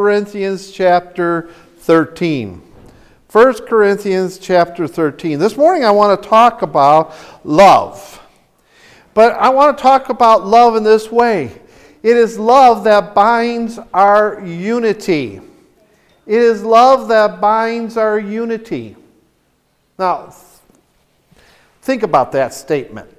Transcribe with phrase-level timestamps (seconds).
[0.00, 1.50] Corinthians chapter
[1.80, 2.62] 13.
[3.30, 5.38] 1 Corinthians chapter 13.
[5.38, 8.18] This morning I want to talk about love.
[9.12, 11.52] But I want to talk about love in this way
[12.02, 15.42] it is love that binds our unity.
[16.26, 18.96] It is love that binds our unity.
[19.98, 20.34] Now,
[21.82, 23.10] think about that statement.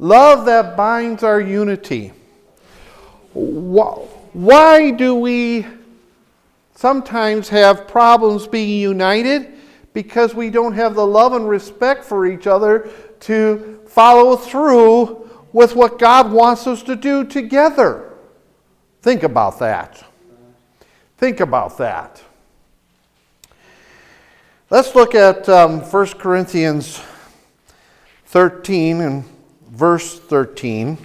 [0.00, 2.10] Love that binds our unity.
[4.32, 5.66] Why do we
[6.74, 9.54] sometimes have problems being united?
[9.92, 15.74] Because we don't have the love and respect for each other to follow through with
[15.74, 18.12] what God wants us to do together.
[19.02, 20.04] Think about that.
[21.16, 22.22] Think about that.
[24.70, 27.00] Let's look at um, 1 Corinthians
[28.26, 29.24] 13 and
[29.70, 30.98] verse 13.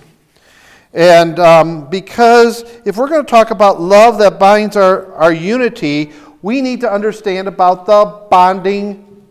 [0.94, 6.12] And um, because if we're going to talk about love that binds our, our unity,
[6.44, 9.24] we need to understand about the bonding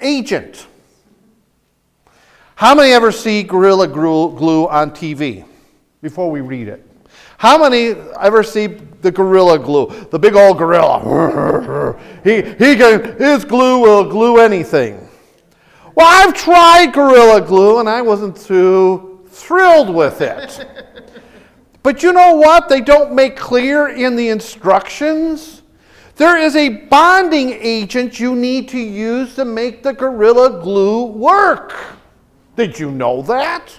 [0.00, 0.66] agent.
[2.54, 5.44] How many ever see Gorilla Glue on TV
[6.00, 6.84] before we read it?
[7.36, 10.06] How many ever see the Gorilla Glue?
[10.10, 11.96] The big old gorilla.
[12.24, 15.08] he, he can, his glue will glue anything.
[15.94, 19.07] Well, I've tried Gorilla Glue and I wasn't too
[19.38, 20.66] thrilled with it.
[21.82, 22.68] but you know what?
[22.68, 25.62] They don't make clear in the instructions.
[26.16, 31.74] There is a bonding agent you need to use to make the Gorilla Glue work.
[32.56, 33.72] Did you know that?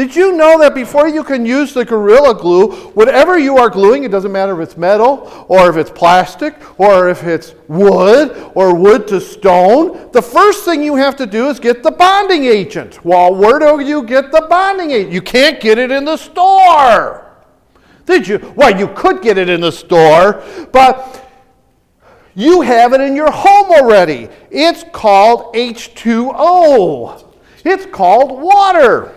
[0.00, 4.02] Did you know that before you can use the Gorilla Glue, whatever you are gluing,
[4.02, 8.74] it doesn't matter if it's metal or if it's plastic or if it's wood or
[8.74, 13.04] wood to stone, the first thing you have to do is get the bonding agent.
[13.04, 15.12] Well, where do you get the bonding agent?
[15.12, 17.36] You can't get it in the store.
[18.06, 18.54] Did you?
[18.56, 21.30] Well, you could get it in the store, but
[22.34, 24.30] you have it in your home already.
[24.50, 27.22] It's called H2O.
[27.66, 29.14] It's called water.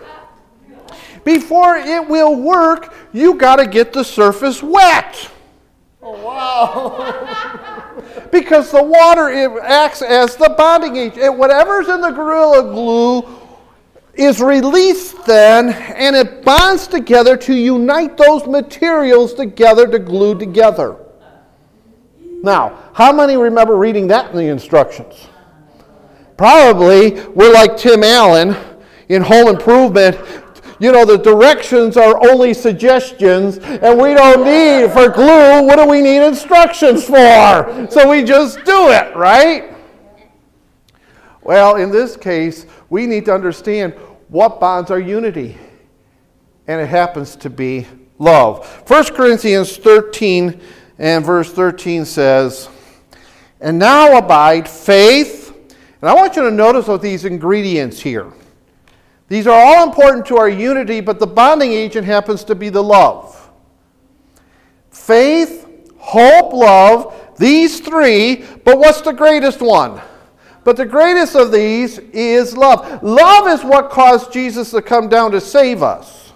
[1.24, 5.30] Before it will work, you got to get the surface wet.
[6.02, 7.74] Oh, wow.
[8.30, 11.36] because the water it acts as the bonding agent.
[11.36, 13.26] whatever's in the Gorilla Glue
[14.14, 20.96] is released then, and it bonds together to unite those materials together to glue together.
[22.42, 25.28] Now, how many remember reading that in the instructions?
[26.36, 28.56] Probably we're like Tim Allen
[29.08, 30.16] in Home Improvement
[30.84, 35.88] you know, the directions are only suggestions, and we don't need, for glue, what do
[35.88, 37.88] we need instructions for?
[37.90, 39.74] So we just do it, right?
[41.40, 43.94] Well, in this case, we need to understand
[44.28, 45.56] what bonds our unity,
[46.66, 47.86] and it happens to be
[48.18, 48.66] love.
[48.86, 50.60] 1 Corinthians 13
[50.98, 52.68] and verse 13 says,
[53.58, 55.50] And now abide faith.
[56.02, 58.30] And I want you to notice what these ingredients here.
[59.28, 62.82] These are all important to our unity, but the bonding agent happens to be the
[62.82, 63.50] love.
[64.90, 65.66] Faith,
[65.98, 70.00] hope, love, these three, but what's the greatest one?
[70.62, 73.02] But the greatest of these is love.
[73.02, 76.32] Love is what caused Jesus to come down to save us.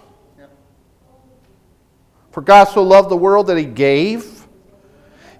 [2.30, 4.46] For God so loved the world that he gave.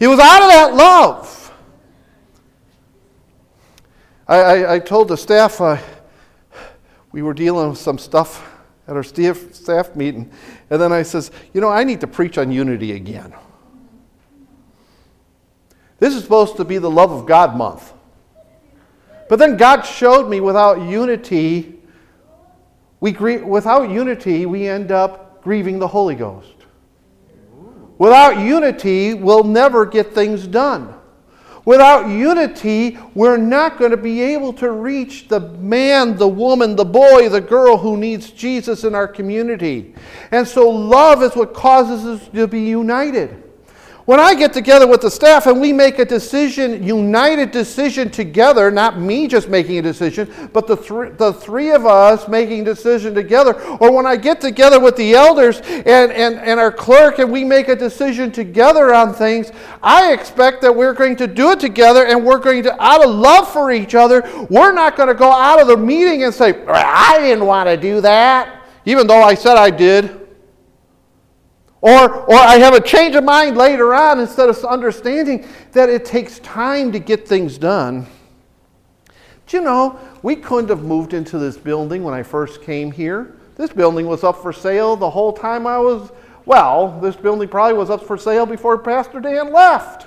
[0.01, 1.53] It was out of that love.
[4.27, 5.79] I, I, I told the staff, uh,
[7.13, 8.47] we were dealing with some stuff
[8.87, 10.31] at our staff, staff meeting,
[10.71, 13.35] and then I says, you know, I need to preach on unity again.
[15.99, 17.93] This is supposed to be the love of God month.
[19.29, 21.81] But then God showed me without unity,
[23.01, 26.55] we without unity, we end up grieving the Holy Ghost.
[27.99, 30.95] Without unity, we'll never get things done.
[31.69, 36.84] Without unity, we're not going to be able to reach the man, the woman, the
[36.87, 39.95] boy, the girl who needs Jesus in our community.
[40.31, 43.48] And so, love is what causes us to be united.
[44.09, 48.71] When I get together with the staff and we make a decision, united decision together,
[48.71, 52.65] not me just making a decision, but the, th- the three of us making a
[52.65, 57.19] decision together, or when I get together with the elders and, and, and our clerk
[57.19, 61.50] and we make a decision together on things, I expect that we're going to do
[61.50, 65.11] it together and we're going to, out of love for each other, we're not going
[65.11, 69.06] to go out of the meeting and say, I didn't want to do that, even
[69.06, 70.28] though I said I did.
[71.81, 76.05] Or, or I have a change of mind later on instead of understanding that it
[76.05, 78.07] takes time to get things done.
[79.47, 83.37] Do you know, we couldn't have moved into this building when I first came here.
[83.55, 86.11] This building was up for sale the whole time I was,
[86.45, 90.07] Well, this building probably was up for sale before Pastor Dan left.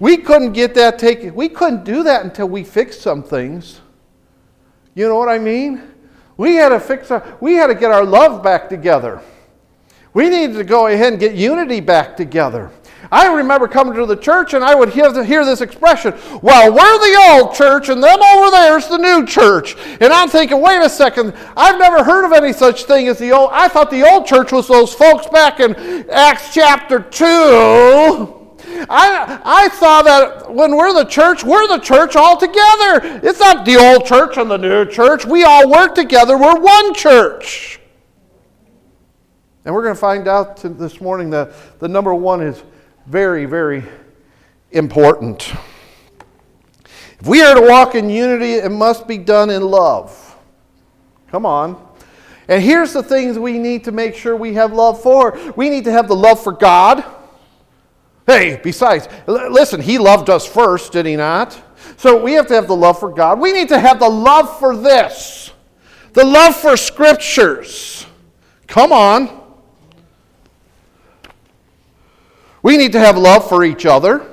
[0.00, 1.34] We couldn't get that taken.
[1.34, 3.80] We couldn't do that until we fixed some things.
[4.94, 5.82] You know what I mean?
[6.36, 9.22] We had to fix our, we had to get our love back together.
[10.14, 12.70] We needed to go ahead and get unity back together.
[13.10, 16.98] I remember coming to the church and I would hear, hear this expression, well, we're
[16.98, 19.76] the old church and them over there's the new church.
[20.00, 23.32] And I'm thinking, wait a second, I've never heard of any such thing as the
[23.32, 25.74] old, I thought the old church was those folks back in
[26.10, 27.24] Acts chapter 2.
[28.88, 33.20] I, I saw that when we're the church, we're the church all together.
[33.22, 35.24] It's not the old church and the new church.
[35.24, 36.38] We all work together.
[36.38, 37.80] We're one church.
[39.64, 42.62] And we're going to find out this morning that the number one is
[43.06, 43.82] very, very
[44.72, 45.54] important.
[47.20, 50.36] If we are to walk in unity, it must be done in love.
[51.28, 51.88] Come on.
[52.46, 55.84] And here's the things we need to make sure we have love for we need
[55.84, 57.02] to have the love for God.
[58.26, 61.60] Hey, besides, listen, He loved us first, did He not?
[61.96, 63.40] So we have to have the love for God.
[63.40, 65.52] We need to have the love for this,
[66.12, 68.06] the love for scriptures.
[68.66, 69.43] Come on.
[72.64, 74.26] We need to have love for each other.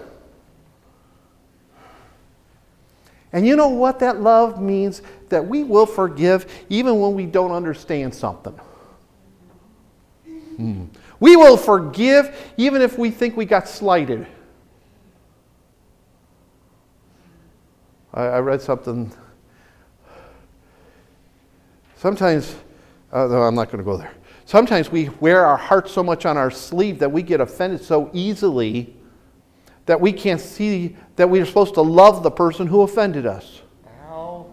[3.34, 5.02] And you know what that love means?
[5.28, 8.58] That we will forgive even when we don't understand something.
[10.56, 10.86] Hmm.
[11.20, 14.26] We will forgive even if we think we got slighted.
[18.14, 19.12] I, I read something.
[21.98, 22.56] Sometimes,
[23.12, 24.14] uh, no, I'm not going to go there.
[24.52, 28.10] Sometimes we wear our heart so much on our sleeve that we get offended so
[28.12, 28.94] easily
[29.86, 33.62] that we can't see that we are supposed to love the person who offended us.
[34.10, 34.46] Ow.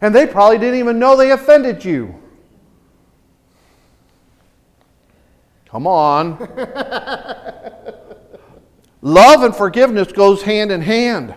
[0.00, 2.14] And they probably didn't even know they offended you.
[5.68, 6.38] Come on.
[9.02, 11.34] Love and forgiveness goes hand in hand.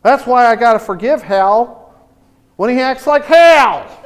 [0.00, 1.94] That's why I got to forgive Hal
[2.56, 4.00] when he acts like Hal.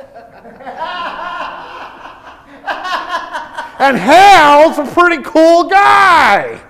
[3.79, 6.61] And Hal's a pretty cool guy.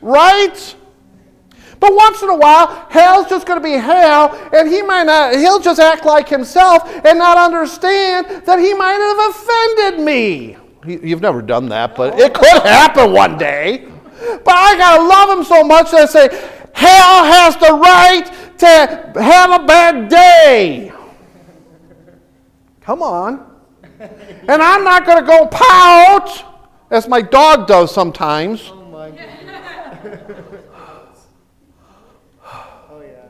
[0.00, 0.76] Right?
[1.80, 5.34] But once in a while, Hal's just going to be Hal, and he might not,
[5.34, 10.56] he'll just act like himself and not understand that he might have offended me.
[10.86, 13.88] You've never done that, but it could happen one day.
[14.44, 16.28] But I got to love him so much that I say,
[16.72, 18.26] Hal has the right
[18.58, 20.92] to have a bad day.
[22.80, 23.51] Come on.
[24.48, 26.44] And I'm not going to go pout
[26.90, 28.70] as my dog does sometimes.
[28.72, 29.08] Oh, my
[32.90, 33.28] oh, yeah.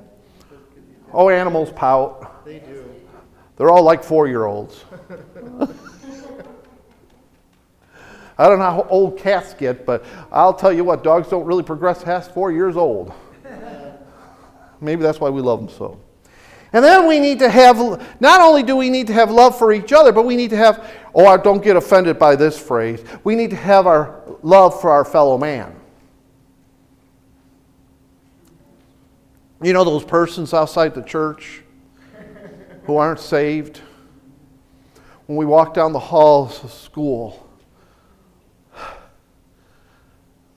[1.12, 2.44] Oh, animals pout.
[2.44, 2.84] They do.
[3.56, 4.84] They're all like four year olds.
[8.38, 11.62] I don't know how old cats get, but I'll tell you what, dogs don't really
[11.62, 13.12] progress past four years old.
[14.80, 16.00] Maybe that's why we love them so.
[16.72, 17.76] And then we need to have,
[18.20, 20.56] not only do we need to have love for each other, but we need to
[20.56, 24.90] have, oh, don't get offended by this phrase, we need to have our love for
[24.90, 25.74] our fellow man.
[29.62, 31.62] You know those persons outside the church
[32.84, 33.80] who aren't saved?
[35.26, 37.48] When we walk down the halls of school,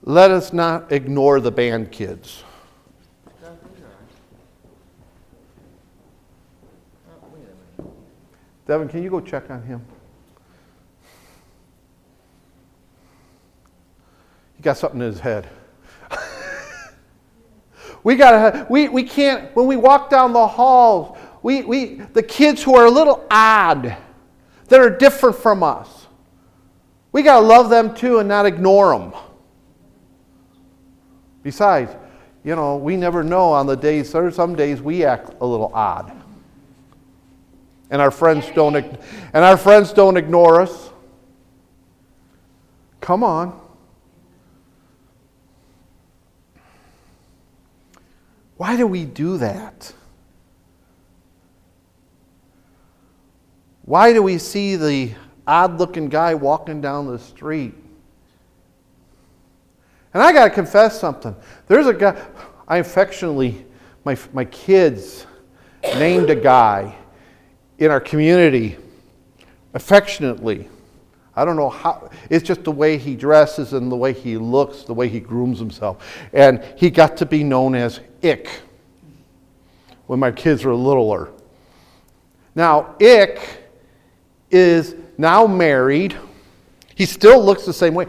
[0.02, 2.44] let us not ignore the band kids.
[8.68, 9.86] Devin, can you go check on him?
[14.56, 15.48] He got something in his head.
[18.04, 22.24] we got to we, we can't when we walk down the halls, we, we the
[22.24, 23.96] kids who are a little odd,
[24.70, 26.08] that are different from us.
[27.12, 29.14] We got to love them too and not ignore them.
[31.44, 31.96] Besides,
[32.44, 35.46] you know, we never know on the days, there are some days we act a
[35.46, 36.25] little odd
[37.90, 38.98] and our friends don't and
[39.34, 40.90] our friends don't ignore us.
[43.02, 43.60] Come on.
[48.58, 49.94] Why do we do that?
[53.84, 55.14] Why do we see the
[55.46, 57.76] odd looking guy walking down the street?
[60.14, 61.36] And I got to confess something.
[61.68, 62.20] There's a guy,
[62.68, 63.66] I affectionately,
[64.06, 65.28] my, my kids
[65.84, 66.96] named a guy
[67.80, 68.78] in our community
[69.74, 70.70] affectionately.
[71.36, 74.84] I don't know how, it's just the way he dresses and the way he looks,
[74.84, 76.06] the way he grooms himself.
[76.32, 78.50] And he got to be known as Ick
[80.08, 81.32] when my kids were littler.
[82.54, 83.40] Now, Ick
[84.50, 86.16] is now married.
[86.96, 88.08] He still looks the same way.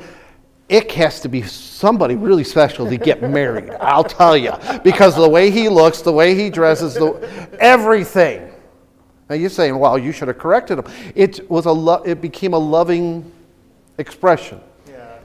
[0.68, 4.52] It has to be somebody really special to get married, I'll tell you.
[4.84, 8.52] Because the way he looks, the way he dresses, the, everything.
[9.28, 10.86] Now you're saying, well, you should have corrected him.
[11.14, 13.30] It, was a lo- it became a loving
[13.98, 14.60] expression.
[14.88, 15.18] Yeah.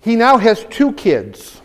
[0.00, 1.62] He now has two kids.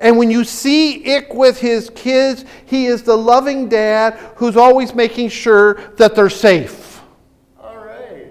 [0.00, 4.94] And when you see Ick with his kids, he is the loving dad who's always
[4.94, 7.02] making sure that they're safe.
[7.60, 8.28] All right.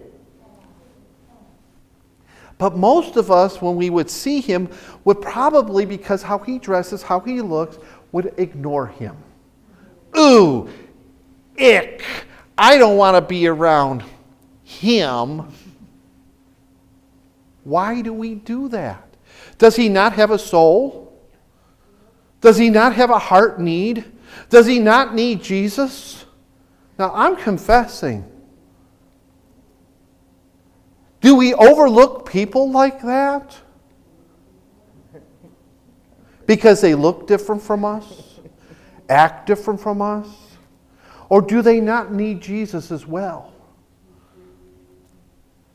[2.57, 4.69] But most of us, when we would see him,
[5.03, 7.77] would probably, because how he dresses, how he looks,
[8.13, 9.17] would ignore him.
[10.17, 10.69] Ooh,
[11.59, 12.01] ick.
[12.57, 14.03] I don't want to be around
[14.63, 15.47] him.
[17.63, 19.03] Why do we do that?
[19.57, 21.13] Does he not have a soul?
[22.41, 24.05] Does he not have a heart need?
[24.49, 26.25] Does he not need Jesus?
[26.97, 28.29] Now, I'm confessing.
[31.21, 33.57] Do we overlook people like that?
[36.45, 38.39] Because they look different from us,
[39.09, 40.46] act different from us?
[41.29, 43.53] Or do they not need Jesus as well?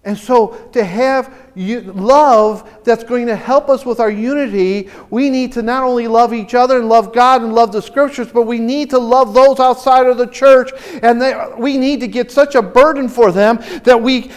[0.04, 5.52] And so, to have love that's going to help us with our unity, we need
[5.52, 8.58] to not only love each other and love God and love the scriptures, but we
[8.58, 10.72] need to love those outside of the church.
[11.04, 14.32] And they, we need to get such a burden for them that we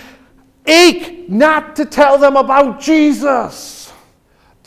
[0.68, 3.92] ache not to tell them about Jesus.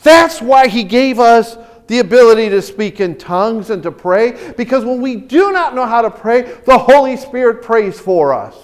[0.02, 1.56] That's why He gave us
[1.88, 5.86] the ability to speak in tongues and to pray, because when we do not know
[5.86, 8.54] how to pray, the Holy Spirit prays for us.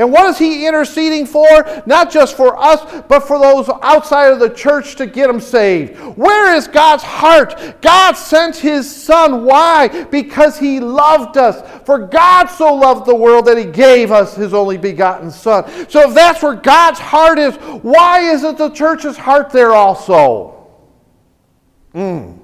[0.00, 1.82] And what is he interceding for?
[1.84, 5.98] Not just for us, but for those outside of the church to get them saved.
[6.16, 7.82] Where is God's heart?
[7.82, 9.44] God sent his son.
[9.44, 10.04] Why?
[10.04, 11.60] Because he loved us.
[11.84, 15.68] For God so loved the world that he gave us his only begotten son.
[15.90, 20.66] So if that's where God's heart is, why isn't the church's heart there also?
[21.92, 22.39] Hmm.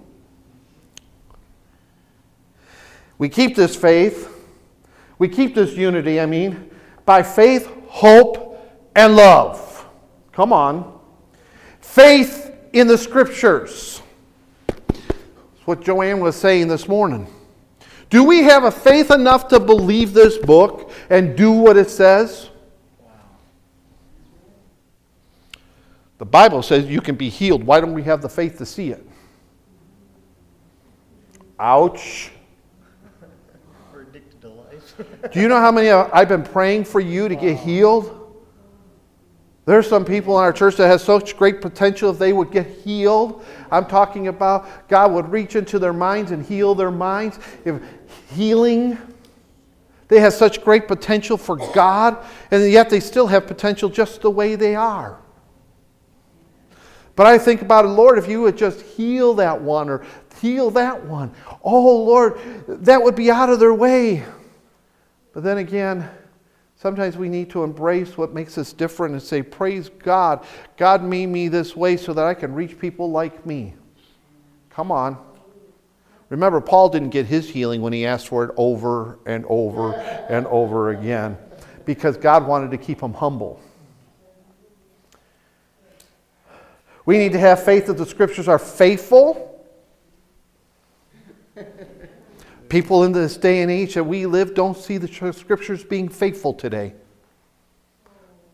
[3.18, 4.32] We keep this faith.
[5.18, 6.70] We keep this unity, I mean,
[7.04, 8.58] by faith, hope,
[8.94, 9.86] and love.
[10.32, 11.00] Come on.
[11.80, 14.02] Faith in the scriptures.
[14.66, 17.26] That's what Joanne was saying this morning.
[18.10, 22.50] Do we have a faith enough to believe this book and do what it says?
[26.18, 27.64] The Bible says you can be healed.
[27.64, 29.06] Why don't we have the faith to see it?
[31.58, 32.30] Ouch.
[35.32, 38.12] Do you know how many I've been praying for you to get healed?
[39.64, 42.52] There are some people in our church that have such great potential if they would
[42.52, 43.44] get healed.
[43.70, 47.40] I'm talking about God would reach into their minds and heal their minds.
[47.64, 47.82] If
[48.30, 48.96] healing,
[50.06, 54.30] they have such great potential for God, and yet they still have potential just the
[54.30, 55.18] way they are.
[57.16, 60.04] But I think about it, Lord, if you would just heal that one or
[60.40, 61.32] heal that one,
[61.64, 64.22] oh Lord, that would be out of their way.
[65.36, 66.08] But then again,
[66.76, 70.46] sometimes we need to embrace what makes us different and say, Praise God.
[70.78, 73.74] God made me this way so that I can reach people like me.
[74.70, 75.18] Come on.
[76.30, 80.46] Remember, Paul didn't get his healing when he asked for it over and over and
[80.46, 81.36] over again
[81.84, 83.60] because God wanted to keep him humble.
[87.04, 89.62] We need to have faith that the scriptures are faithful.
[92.68, 96.52] People in this day and age that we live don't see the scriptures being faithful
[96.52, 96.94] today.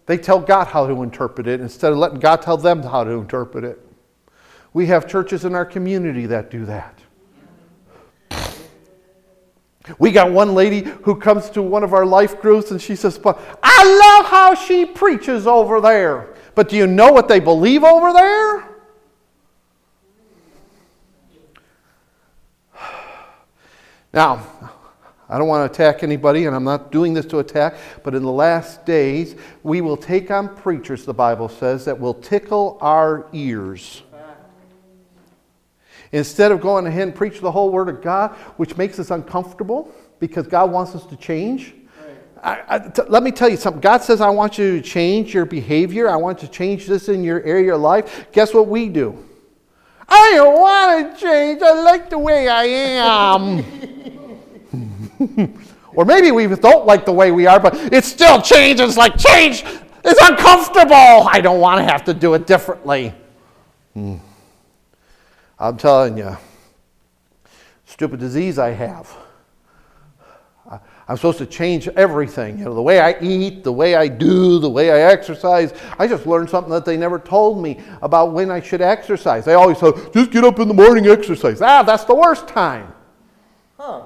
[0.06, 3.10] They tell God how to interpret it instead of letting God tell them how to
[3.12, 3.80] interpret it.
[4.74, 6.98] We have churches in our community that do that.
[9.98, 13.18] We got one lady who comes to one of our life groups and she says,
[13.24, 16.34] I love how she preaches over there.
[16.54, 18.71] But do you know what they believe over there?
[24.12, 24.46] Now,
[25.28, 28.22] I don't want to attack anybody, and I'm not doing this to attack, but in
[28.22, 33.26] the last days, we will take on preachers, the Bible says, that will tickle our
[33.32, 34.02] ears.
[36.12, 39.90] Instead of going ahead and preach the whole Word of God, which makes us uncomfortable
[40.20, 41.74] because God wants us to change.
[43.08, 43.80] let me tell you something.
[43.80, 46.10] God says, I want you to change your behavior.
[46.10, 48.26] I want you to change this in your area of life.
[48.32, 49.26] Guess what we do?
[50.08, 51.62] I don't want to change.
[51.62, 53.64] I like the way I am.
[55.94, 58.96] or maybe we don't like the way we are, but it still changes.
[58.96, 59.64] Like change
[60.04, 61.28] is uncomfortable.
[61.28, 63.14] I don't want to have to do it differently.
[63.94, 64.16] Hmm.
[65.58, 66.36] I'm telling you,
[67.84, 69.14] stupid disease I have.
[71.12, 72.58] I'm supposed to change everything.
[72.58, 75.74] You know, the way I eat, the way I do, the way I exercise.
[75.98, 79.44] I just learned something that they never told me about when I should exercise.
[79.44, 81.60] They always say, just get up in the morning, exercise.
[81.60, 82.94] Ah, that's the worst time.
[83.76, 84.04] Huh.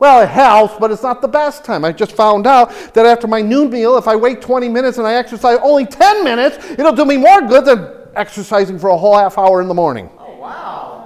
[0.00, 1.84] Well, it helps, but it's not the best time.
[1.84, 5.06] I just found out that after my noon meal, if I wait 20 minutes and
[5.06, 9.16] I exercise only 10 minutes, it'll do me more good than exercising for a whole
[9.16, 10.10] half hour in the morning.
[10.18, 10.97] Oh, wow.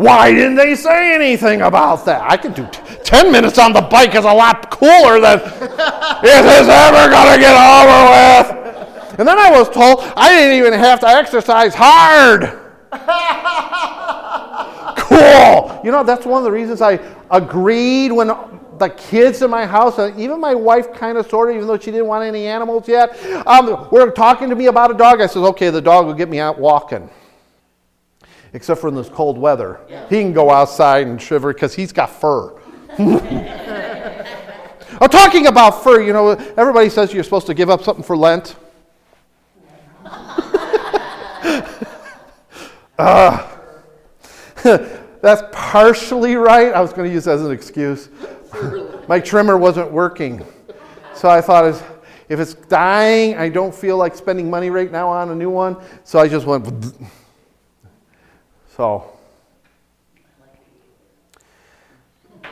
[0.00, 2.22] Why didn't they say anything about that?
[2.22, 5.50] I could do t- 10 minutes on the bike is a lot cooler than is
[5.50, 8.48] this ever going to get over with?
[9.18, 12.44] And then I was told I didn't even have to exercise hard.
[14.96, 15.80] cool.
[15.84, 16.98] You know, that's one of the reasons I
[17.30, 18.28] agreed when
[18.78, 21.78] the kids in my house, and even my wife kind of sort of, even though
[21.78, 25.20] she didn't want any animals yet, um, were talking to me about a dog.
[25.20, 27.10] I said, okay, the dog will get me out walking
[28.52, 29.80] except for in this cold weather.
[30.08, 32.56] He can go outside and shiver because he's got fur.
[35.00, 36.02] I'm talking about fur.
[36.02, 38.56] You know, everybody says you're supposed to give up something for Lent.
[42.98, 43.56] uh,
[45.22, 46.72] that's partially right.
[46.72, 48.10] I was going to use that as an excuse.
[49.08, 50.44] My trimmer wasn't working.
[51.14, 51.82] So I thought,
[52.28, 55.76] if it's dying, I don't feel like spending money right now on a new one.
[56.04, 56.66] So I just went.
[58.80, 59.12] So,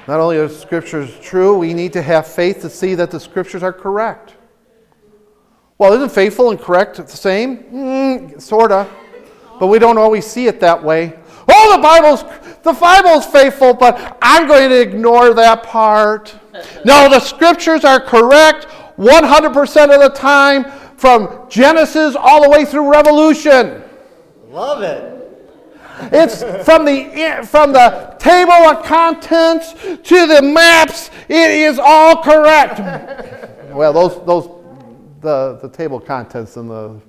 [0.07, 3.19] not only are the scriptures true, we need to have faith to see that the
[3.19, 4.35] scriptures are correct.
[5.79, 7.65] Well, isn't faithful and correct the same?
[7.73, 8.95] Mm, sort of.
[9.59, 11.19] But we don't always see it that way.
[11.49, 12.25] Oh, the Bible's
[12.63, 16.37] the Bible's faithful, but I'm going to ignore that part.
[16.85, 18.67] No, the scriptures are correct
[18.99, 20.65] 100% of the time
[20.99, 23.83] from Genesis all the way through Revelation.
[24.51, 25.18] Love it.
[26.12, 31.11] It's from the, from the table of contents to the maps.
[31.28, 32.78] It is all correct.
[33.73, 34.49] well, those, those,
[35.21, 37.00] the, the table contents and the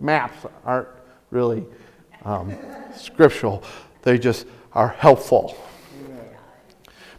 [0.00, 0.88] maps aren't
[1.30, 1.64] really
[2.24, 2.54] um,
[2.94, 3.62] scriptural.
[4.02, 5.56] They just are helpful.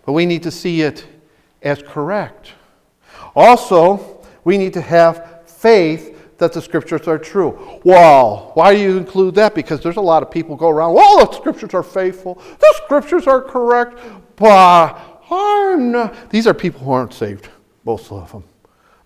[0.05, 1.05] But we need to see it
[1.61, 2.53] as correct.
[3.35, 7.79] Also, we need to have faith that the scriptures are true.
[7.83, 9.55] Well, why do you include that?
[9.55, 13.27] Because there's a lot of people go around, well, the scriptures are faithful, the scriptures
[13.27, 13.99] are correct,
[14.35, 16.29] but I'm not.
[16.29, 17.49] These are people who aren't saved,
[17.83, 18.43] most of them.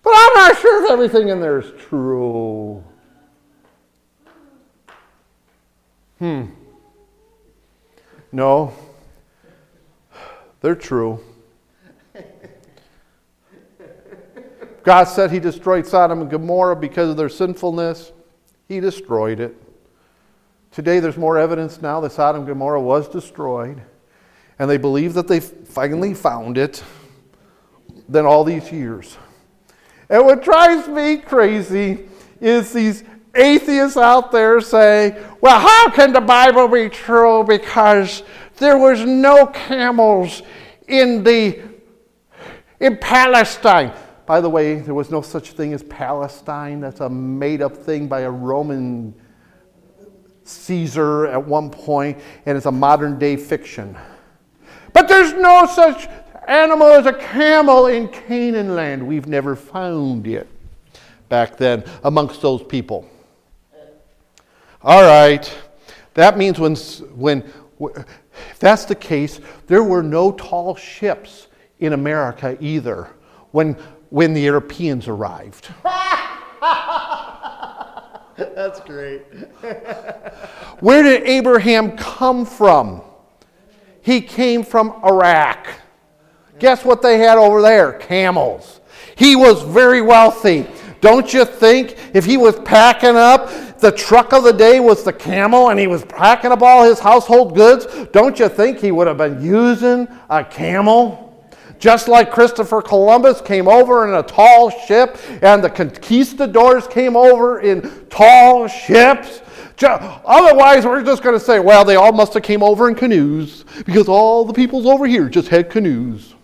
[0.02, 2.82] But I'm not sure if everything in there is true.
[6.18, 6.44] Hmm.
[8.30, 8.72] No,
[10.60, 11.20] they're true.
[14.82, 18.12] God said He destroyed Sodom and Gomorrah because of their sinfulness.
[18.68, 19.56] He destroyed it.
[20.70, 23.82] Today, there's more evidence now that Sodom and Gomorrah was destroyed,
[24.58, 26.82] and they believe that they finally found it
[28.08, 29.18] than all these years.
[30.08, 32.08] And what drives me crazy
[32.40, 37.44] is these atheists out there say, well, how can the Bible be true?
[37.44, 38.22] Because
[38.56, 40.42] there was no camels
[40.88, 41.60] in the
[42.80, 43.92] in Palestine.
[44.32, 46.80] By the way, there was no such thing as Palestine.
[46.80, 49.12] That's a made up thing by a Roman
[50.44, 53.94] Caesar at one point, and it's a modern day fiction.
[54.94, 56.08] But there's no such
[56.48, 59.06] animal as a camel in Canaan land.
[59.06, 60.48] We've never found it
[61.28, 63.06] back then amongst those people.
[64.80, 65.54] All right,
[66.14, 67.44] that means when, when
[67.78, 71.48] if that's the case, there were no tall ships
[71.80, 73.10] in America either.
[73.50, 73.76] When
[74.12, 75.72] when the Europeans arrived.
[78.36, 79.22] That's great.
[80.80, 83.00] Where did Abraham come from?
[84.02, 85.66] He came from Iraq.
[86.58, 87.94] Guess what they had over there?
[87.94, 88.82] Camels.
[89.16, 90.66] He was very wealthy.
[91.00, 93.48] Don't you think if he was packing up,
[93.78, 96.98] the truck of the day was the camel and he was packing up all his
[96.98, 101.31] household goods, don't you think he would have been using a camel?
[101.82, 107.58] Just like Christopher Columbus came over in a tall ship and the conquistadors came over
[107.58, 109.40] in tall ships.
[109.82, 113.64] Otherwise, we're just going to say, well, they all must have came over in canoes
[113.84, 116.36] because all the peoples over here just had canoes.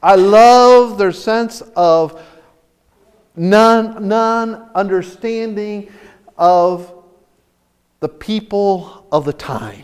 [0.00, 2.22] I love their sense of
[3.34, 5.90] non, non understanding
[6.38, 6.94] of
[7.98, 9.82] the people of the time.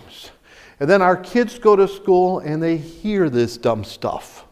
[0.80, 4.46] And then our kids go to school and they hear this dumb stuff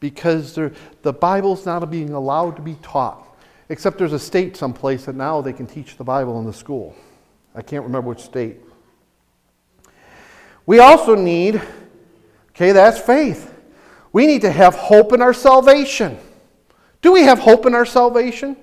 [0.00, 3.22] because the Bible's not being allowed to be taught.
[3.68, 6.94] Except there's a state someplace that now they can teach the Bible in the school.
[7.54, 8.58] I can't remember which state.
[10.66, 11.60] We also need,
[12.50, 13.52] okay, that's faith.
[14.12, 16.18] We need to have hope in our salvation.
[17.02, 18.56] Do we have hope in our salvation?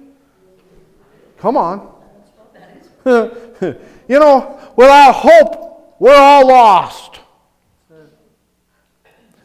[1.37, 1.91] Come on.
[3.05, 5.72] you know, without hope,
[6.03, 7.21] we're all lost.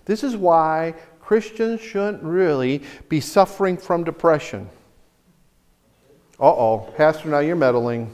[0.06, 4.68] This is why Christians shouldn't really be suffering from depression.
[6.40, 8.12] Uh oh, Pastor, now you're meddling.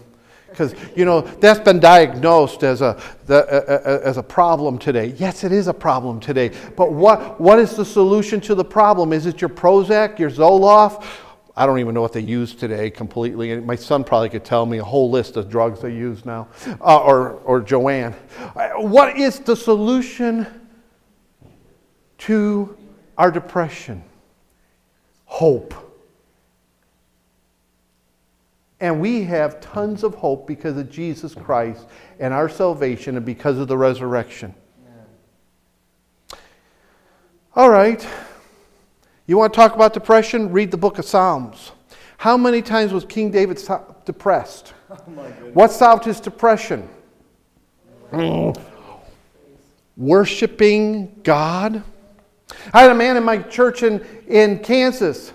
[0.51, 5.15] Because, you know, that's been diagnosed as a, the, as a problem today.
[5.17, 6.51] Yes, it is a problem today.
[6.77, 9.15] But what, what is the solution to the problem?
[9.15, 11.03] Is it your Prozac, your Zoloft?
[11.57, 13.53] I don't even know what they use today completely.
[13.53, 16.49] And My son probably could tell me a whole list of drugs they use now,
[16.81, 18.15] uh, or, or Joanne.
[18.57, 20.47] Uh, what is the solution
[22.19, 22.77] to
[23.17, 24.03] our depression?
[25.27, 25.75] Hope.
[28.81, 31.87] And we have tons of hope because of Jesus Christ
[32.19, 34.55] and our salvation and because of the resurrection.
[37.57, 38.05] All right.
[39.27, 40.53] You want to talk about depression?
[40.53, 41.73] Read the book of Psalms.
[42.19, 43.63] How many times was King David
[44.05, 44.73] depressed?
[44.91, 44.97] Oh
[45.55, 46.89] what solved his depression?
[48.13, 48.57] Mm.
[49.97, 51.83] Worshipping God.
[52.73, 55.33] I had a man in my church in, in Kansas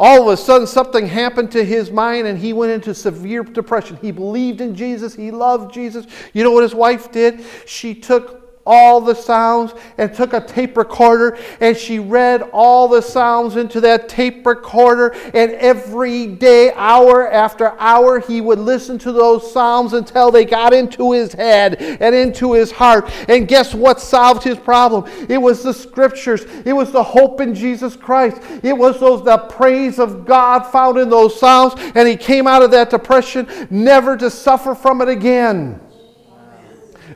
[0.00, 3.98] all of a sudden, something happened to his mind and he went into severe depression.
[4.00, 6.06] He believed in Jesus, he loved Jesus.
[6.32, 7.44] You know what his wife did?
[7.66, 13.00] She took all the Psalms and took a tape recorder and she read all the
[13.00, 15.08] Psalms into that tape recorder.
[15.34, 20.74] And every day, hour after hour, he would listen to those Psalms until they got
[20.74, 23.10] into his head and into his heart.
[23.28, 25.10] And guess what solved his problem?
[25.30, 29.38] It was the scriptures, it was the hope in Jesus Christ, it was those the
[29.38, 31.74] praise of God found in those Psalms.
[31.94, 35.80] And he came out of that depression never to suffer from it again.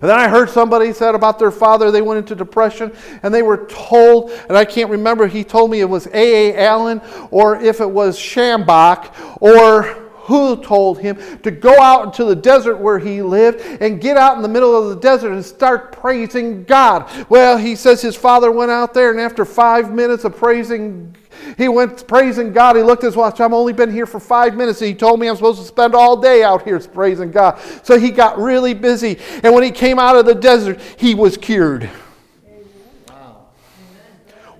[0.03, 3.43] And then I heard somebody said about their father, they went into depression and they
[3.43, 6.59] were told, and I can't remember, he told me it was A.A.
[6.59, 12.35] Allen or if it was Schambach or who told him to go out into the
[12.35, 15.93] desert where he lived and get out in the middle of the desert and start
[15.93, 17.09] praising God.
[17.29, 21.15] Well, he says his father went out there, and after five minutes of praising
[21.57, 22.76] he went praising God.
[22.76, 23.40] He looked at his watch.
[23.40, 24.81] I've only been here for five minutes.
[24.81, 27.61] And he told me I'm supposed to spend all day out here praising God.
[27.83, 29.18] So he got really busy.
[29.42, 31.90] And when he came out of the desert, he was cured.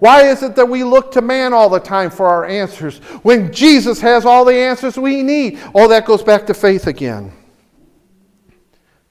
[0.03, 3.53] Why is it that we look to man all the time for our answers when
[3.53, 5.61] Jesus has all the answers we need?
[5.77, 7.33] Oh, that goes back to faith again.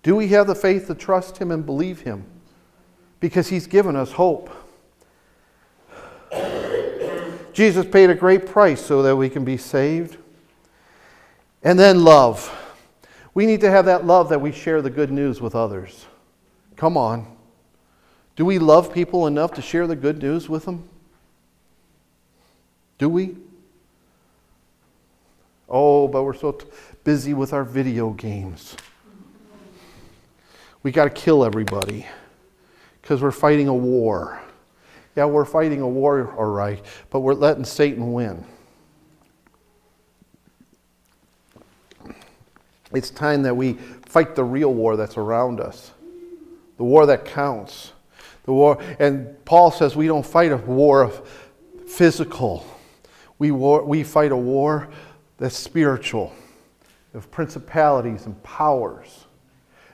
[0.04, 2.26] Do we have the faith to trust Him and believe Him?
[3.22, 4.50] Because He's given us hope.
[7.54, 10.18] Jesus paid a great price so that we can be saved.
[11.64, 12.58] And then love.
[13.34, 16.06] We need to have that love that we share the good news with others.
[16.76, 17.38] Come on.
[18.36, 20.88] Do we love people enough to share the good news with them?
[22.98, 23.36] Do we?
[25.70, 26.66] Oh, but we're so t-
[27.04, 28.76] busy with our video games.
[30.84, 32.08] We got to kill everybody
[33.02, 34.41] because we're fighting a war.
[35.16, 38.46] Yeah, we're fighting a war, all right, but we're letting Satan win.
[42.94, 43.74] It's time that we
[44.06, 45.92] fight the real war that's around us,
[46.78, 47.94] the war that counts.
[48.44, 51.30] The war, and Paul says we don't fight a war of
[51.88, 52.66] physical.
[53.38, 54.90] We, war, we fight a war
[55.38, 56.34] that's spiritual,
[57.14, 59.21] of principalities and powers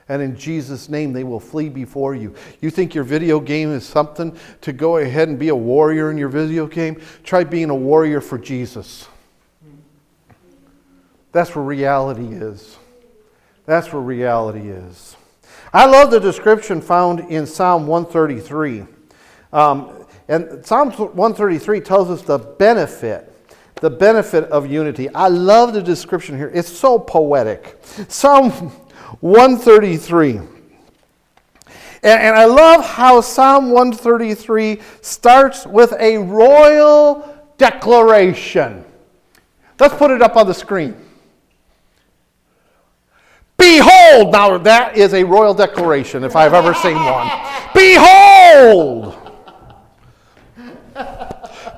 [0.08, 2.34] and in Jesus' name they will flee before you.
[2.60, 6.18] You think your video game is something to go ahead and be a warrior in
[6.18, 7.00] your video game?
[7.24, 9.08] Try being a warrior for Jesus.
[11.32, 12.76] That's where reality is.
[13.66, 15.16] That's where reality is.
[15.72, 18.86] I love the description found in Psalm 133.
[19.52, 23.30] Um, and Psalm 133 tells us the benefit,
[23.76, 25.08] the benefit of unity.
[25.14, 26.50] I love the description here.
[26.54, 27.78] It's so poetic.
[28.08, 28.72] Psalm
[29.20, 30.36] 133.
[30.36, 30.48] And,
[32.02, 38.84] and I love how Psalm 133 starts with a royal declaration.
[39.80, 40.96] Let's put it up on the screen.
[43.56, 47.28] Behold, now that is a royal declaration if I've ever seen one.
[47.74, 49.16] Behold!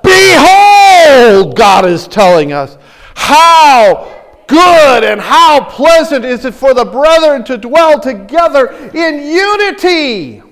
[0.02, 2.76] Behold, God is telling us
[3.14, 4.19] how
[4.50, 10.42] good and how pleasant is it for the brethren to dwell together in unity.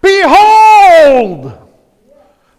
[0.00, 1.52] Behold!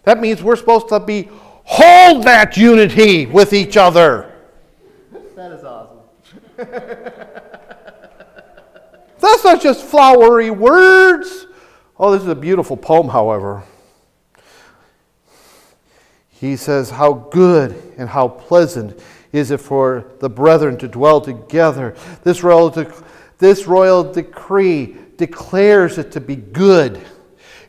[0.03, 1.29] That means we're supposed to be
[1.63, 4.31] hold that unity with each other.
[5.35, 5.99] That is awesome.
[9.19, 11.47] That's not just flowery words.
[11.97, 13.63] Oh, this is a beautiful poem, however.
[16.29, 18.99] He says, How good and how pleasant
[19.31, 21.95] is it for the brethren to dwell together.
[22.23, 22.69] This royal,
[23.37, 26.99] this royal decree declares it to be good,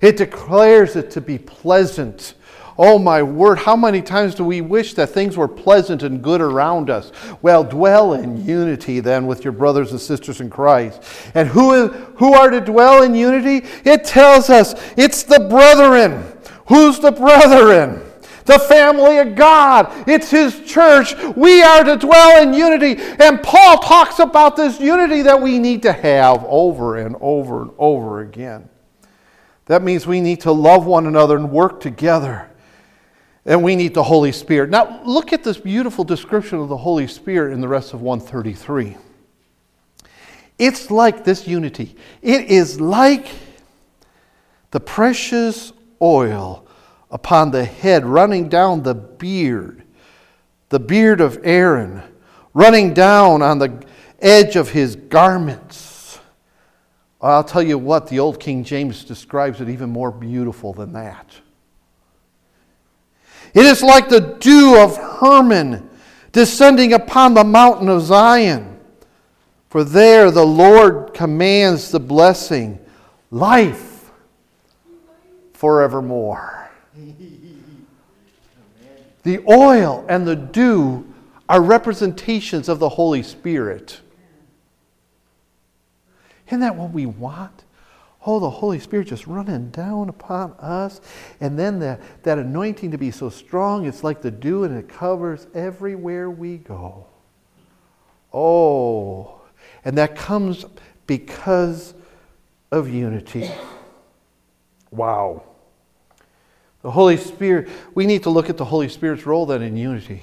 [0.01, 2.35] it declares it to be pleasant.
[2.79, 6.40] Oh, my word, how many times do we wish that things were pleasant and good
[6.40, 7.12] around us?
[7.42, 11.03] Well, dwell in unity then with your brothers and sisters in Christ.
[11.35, 13.68] And who, who are to dwell in unity?
[13.85, 16.25] It tells us it's the brethren.
[16.68, 18.10] Who's the brethren?
[18.44, 20.09] The family of God.
[20.09, 21.14] It's His church.
[21.37, 22.96] We are to dwell in unity.
[23.18, 27.70] And Paul talks about this unity that we need to have over and over and
[27.79, 28.68] over again.
[29.66, 32.50] That means we need to love one another and work together.
[33.46, 34.68] And we need the Holy Spirit.
[34.70, 38.96] Now, look at this beautiful description of the Holy Spirit in the rest of 133.
[40.59, 41.96] It's like this unity.
[42.20, 43.29] It is like
[44.72, 45.72] the precious
[46.03, 46.66] oil
[47.11, 49.83] upon the head, running down the beard,
[50.68, 52.03] the beard of Aaron,
[52.55, 53.83] running down on the
[54.20, 56.18] edge of his garments.
[57.20, 61.35] I'll tell you what, the old King James describes it even more beautiful than that.
[63.53, 65.90] It is like the dew of Hermon
[66.33, 68.79] descending upon the mountain of Zion.
[69.68, 72.79] For there the Lord commands the blessing,
[73.31, 74.11] life
[75.53, 76.60] forevermore.
[79.22, 81.06] The oil and the dew
[81.48, 84.00] are representations of the Holy Spirit.
[86.46, 87.64] Isn't that what we want?
[88.26, 91.00] Oh, the Holy Spirit just running down upon us.
[91.40, 94.88] And then the, that anointing to be so strong, it's like the dew and it
[94.88, 97.06] covers everywhere we go.
[98.33, 99.40] Oh,
[99.85, 100.64] and that comes
[101.06, 101.94] because
[102.70, 103.50] of unity.
[104.90, 105.42] Wow.
[106.82, 110.22] The Holy Spirit, we need to look at the Holy Spirit's role then in unity.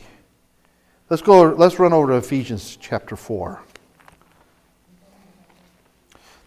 [1.10, 3.62] Let's go, let's run over to Ephesians chapter 4.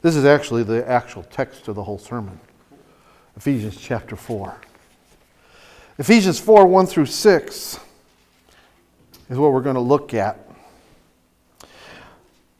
[0.02, 2.40] This is actually the actual text of the whole sermon.
[3.36, 4.60] Ephesians chapter 4.
[5.98, 7.80] Ephesians 4 1 through 6
[9.28, 10.38] is what we're going to look at.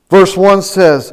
[0.09, 1.13] Verse 1 says,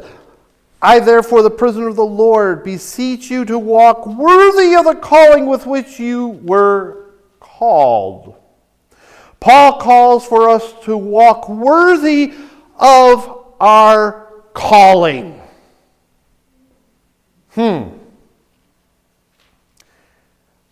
[0.80, 5.46] I, therefore, the prisoner of the Lord, beseech you to walk worthy of the calling
[5.46, 7.06] with which you were
[7.40, 8.36] called.
[9.40, 12.34] Paul calls for us to walk worthy
[12.78, 15.40] of our calling.
[17.50, 17.88] Hmm.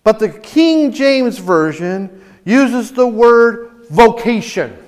[0.05, 4.86] But the King James Version uses the word vocation.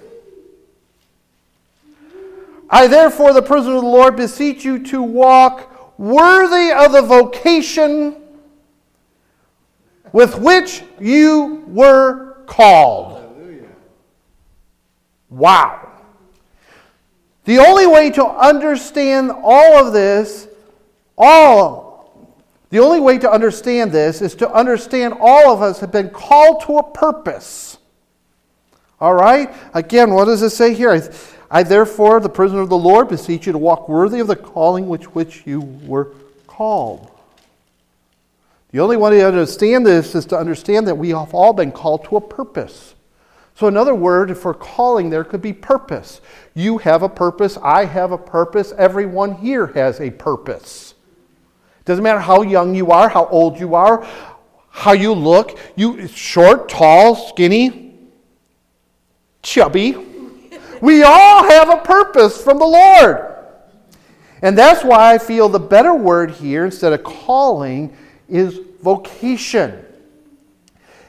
[2.70, 8.16] I, therefore, the prisoner of the Lord, beseech you to walk worthy of the vocation
[10.12, 13.24] with which you were called.
[15.31, 15.88] Wow.
[17.44, 20.48] The only way to understand all of this,
[21.16, 22.37] all,
[22.70, 26.62] the only way to understand this is to understand all of us have been called
[26.64, 27.78] to a purpose.
[29.00, 29.54] All right?
[29.74, 31.11] Again, what does it say here?
[31.50, 34.88] I therefore, the prisoner of the Lord, beseech you to walk worthy of the calling
[34.88, 36.12] which which you were
[36.46, 37.11] called.
[38.70, 42.04] The only way to understand this is to understand that we have all been called
[42.04, 42.94] to a purpose.
[43.54, 46.20] So, another word for calling there could be purpose.
[46.54, 50.94] You have a purpose, I have a purpose, everyone here has a purpose.
[51.80, 54.06] It doesn't matter how young you are, how old you are,
[54.68, 57.94] how you look, you short, tall, skinny,
[59.42, 60.08] chubby,
[60.80, 63.34] we all have a purpose from the Lord.
[64.42, 67.96] And that's why I feel the better word here instead of calling
[68.28, 69.84] is vocation.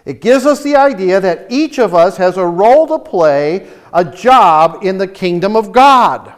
[0.05, 4.03] It gives us the idea that each of us has a role to play, a
[4.03, 6.33] job in the kingdom of God.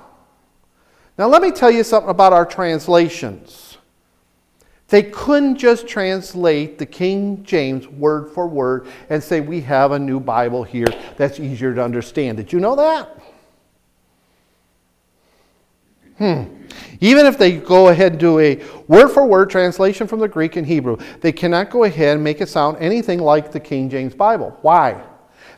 [1.17, 3.77] Now, let me tell you something about our translations.
[4.89, 9.99] They couldn't just translate the King James word for word and say, We have a
[9.99, 12.37] new Bible here that's easier to understand.
[12.37, 13.20] Did you know that?
[16.21, 16.43] Hmm.
[16.99, 20.55] Even if they go ahead and do a word for word translation from the Greek
[20.55, 24.13] and Hebrew, they cannot go ahead and make it sound anything like the King James
[24.13, 24.55] Bible.
[24.61, 25.03] Why?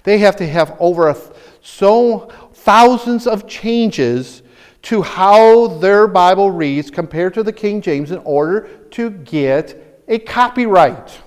[0.04, 1.18] They have to have over a,
[1.62, 4.42] so thousands of changes
[4.84, 10.18] to how their Bible reads compared to the King James in order to get a
[10.18, 11.20] copyright.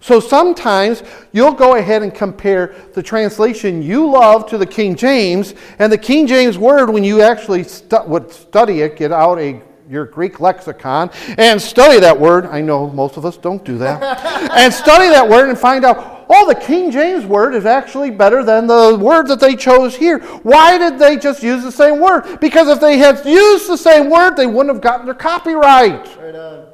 [0.00, 5.54] So sometimes you'll go ahead and compare the translation you love to the King James,
[5.78, 9.62] and the King James word, when you actually stu- would study it, get out a
[9.90, 12.46] your Greek lexicon and study that word.
[12.46, 14.50] I know most of us don't do that.
[14.56, 18.44] and study that word and find out, oh, the King James word is actually better
[18.44, 20.20] than the word that they chose here.
[20.44, 22.38] Why did they just use the same word?
[22.40, 26.06] Because if they had used the same word, they wouldn't have gotten their copyright.
[26.18, 26.69] Right.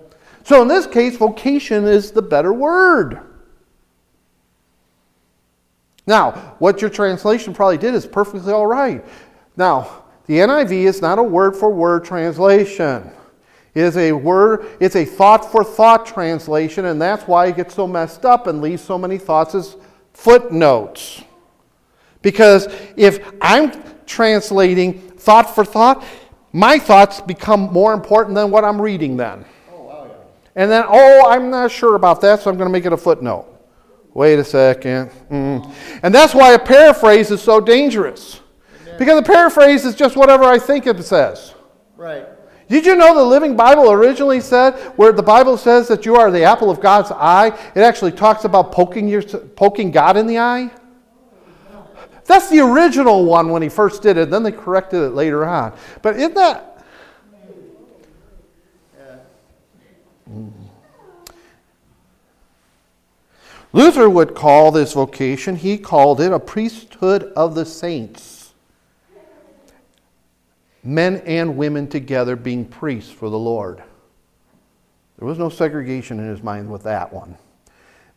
[0.47, 3.19] So in this case, vocation is the better word.
[6.07, 9.05] Now, what your translation probably did is perfectly all right.
[9.57, 13.11] Now, the NIV is not a word for word translation.
[13.75, 17.75] It is a word, it's a thought for thought translation, and that's why it gets
[17.75, 19.77] so messed up and leaves so many thoughts as
[20.13, 21.25] footnotes.
[22.23, 23.73] Because if I'm
[24.07, 26.05] translating thought for thought,
[26.53, 29.45] my thoughts become more important than what I'm reading then.
[30.57, 32.97] And then, oh, I'm not sure about that, so I'm going to make it a
[32.97, 33.47] footnote.
[34.15, 35.11] Wait a second.
[35.31, 35.75] Mm.
[36.03, 38.41] And that's why a paraphrase is so dangerous.
[38.99, 41.55] Because a paraphrase is just whatever I think it says.
[41.97, 42.27] Right.
[42.69, 46.31] Did you know the Living Bible originally said, where the Bible says that you are
[46.31, 50.39] the apple of God's eye, it actually talks about poking, your, poking God in the
[50.39, 50.71] eye?
[52.25, 55.77] That's the original one when he first did it, then they corrected it later on.
[56.03, 56.76] But isn't that.
[60.31, 60.53] Mm.
[63.73, 68.55] Luther would call this vocation, he called it a priesthood of the saints.
[70.83, 73.83] Men and women together being priests for the Lord.
[75.19, 77.37] There was no segregation in his mind with that one.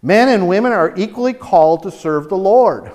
[0.01, 2.91] Men and women are equally called to serve the Lord.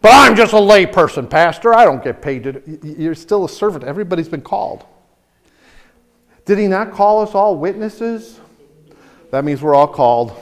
[0.00, 1.74] But I'm just a layperson, Pastor.
[1.74, 2.62] I don't get paid to.
[2.82, 3.84] You're still a servant.
[3.84, 4.84] Everybody's been called.
[6.46, 8.40] Did he not call us all witnesses?
[9.32, 10.32] That means we're all called.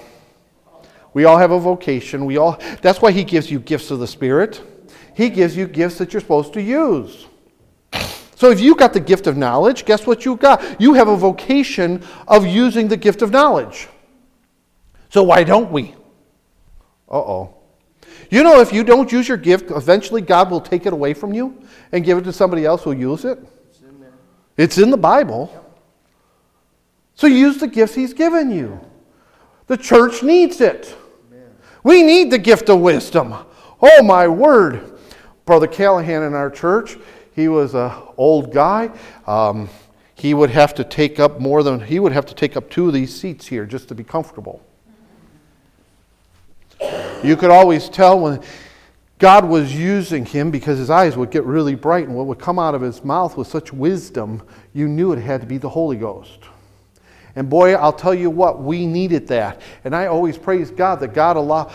[1.14, 2.26] We all have a vocation.
[2.26, 4.62] We all That's why he gives you gifts of the Spirit.
[5.14, 7.26] He gives you gifts that you're supposed to use.
[8.36, 10.80] So if you got the gift of knowledge, guess what you got?
[10.80, 13.88] You have a vocation of using the gift of knowledge.
[15.08, 15.94] So why don't we?
[17.08, 17.54] Uh-oh.
[18.30, 21.32] You know, if you don't use your gift, eventually God will take it away from
[21.32, 21.62] you
[21.92, 23.38] and give it to somebody else who'll use it.
[23.70, 24.04] It's in.
[24.56, 25.63] It's in the Bible.
[27.14, 28.80] So use the gifts He's given you.
[29.66, 30.94] The church needs it.
[31.30, 31.50] Amen.
[31.82, 33.34] We need the gift of wisdom.
[33.80, 34.98] Oh my word.
[35.44, 36.96] Brother Callahan in our church,
[37.34, 38.90] he was an old guy.
[39.26, 39.68] Um,
[40.14, 42.86] he would have to take up more than, he would have to take up two
[42.86, 44.64] of these seats here just to be comfortable.
[47.22, 48.42] You could always tell when
[49.18, 52.58] God was using him because his eyes would get really bright and what would come
[52.58, 55.96] out of his mouth with such wisdom, you knew it had to be the Holy
[55.96, 56.40] Ghost.
[57.36, 59.60] And boy, I'll tell you what, we needed that.
[59.84, 61.72] And I always praise God that God allow,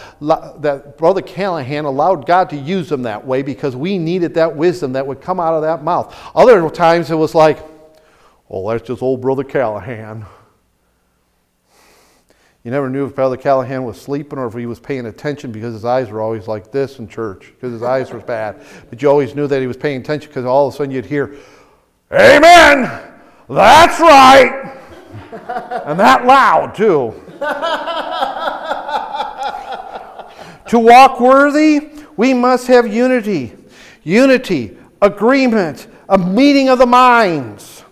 [0.59, 4.93] that Brother Callahan allowed God to use him that way because we needed that wisdom
[4.93, 6.15] that would come out of that mouth.
[6.33, 7.59] Other times it was like,
[8.49, 10.25] oh, that's just old Brother Callahan.
[12.63, 15.73] You never knew if Brother Callahan was sleeping or if he was paying attention because
[15.73, 18.61] his eyes were always like this in church because his eyes were bad.
[18.89, 21.05] But you always knew that he was paying attention because all of a sudden you'd
[21.05, 21.35] hear,
[22.11, 23.13] Amen!
[23.49, 24.78] That's right!
[25.49, 27.13] And that loud, too.
[30.67, 33.55] to walk worthy, we must have unity.
[34.03, 37.83] Unity, agreement, a meeting of the minds.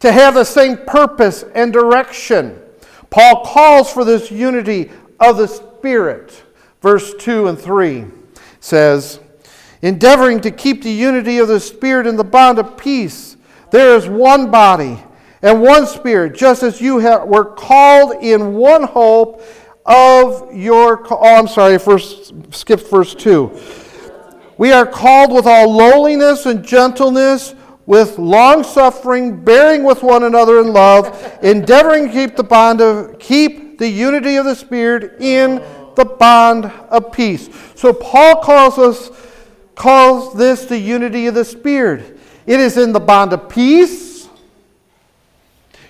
[0.00, 2.58] To have the same purpose and direction.
[3.10, 6.42] Paul calls for this unity of the Spirit.
[6.82, 8.04] Verse 2 and 3
[8.60, 9.20] says,
[9.82, 13.36] Endeavoring to keep the unity of the Spirit in the bond of peace,
[13.70, 15.02] there is one body
[15.44, 19.42] and one Spirit, just as you have, were called in one hope
[19.84, 21.06] of your.
[21.10, 23.60] Oh, I'm sorry, first skipped verse 2.
[24.56, 27.54] We are called with all lowliness and gentleness
[27.84, 33.18] with long suffering, bearing with one another in love, endeavoring to keep the bond of
[33.18, 35.56] keep the unity of the Spirit in
[35.94, 37.50] the bond of peace.
[37.74, 39.10] So Paul calls us
[39.74, 42.18] calls this the unity of the Spirit.
[42.46, 44.13] It is in the bond of peace.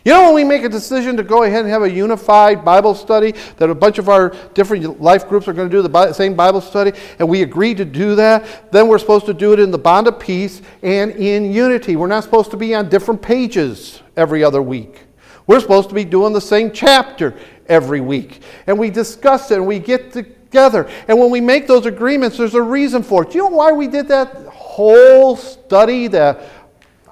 [0.04, 2.94] You know, when we make a decision to go ahead and have a unified Bible
[2.94, 6.34] study, that a bunch of our different life groups are going to do the same
[6.34, 9.70] Bible study, and we agree to do that, then we're supposed to do it in
[9.70, 11.96] the bond of peace and in unity.
[11.96, 15.04] We're not supposed to be on different pages every other week.
[15.46, 17.34] We're supposed to be doing the same chapter
[17.66, 18.42] every week.
[18.66, 20.86] And we discuss it and we get together.
[21.08, 23.30] And when we make those agreements, there's a reason for it.
[23.30, 26.42] Do you know why we did that whole study that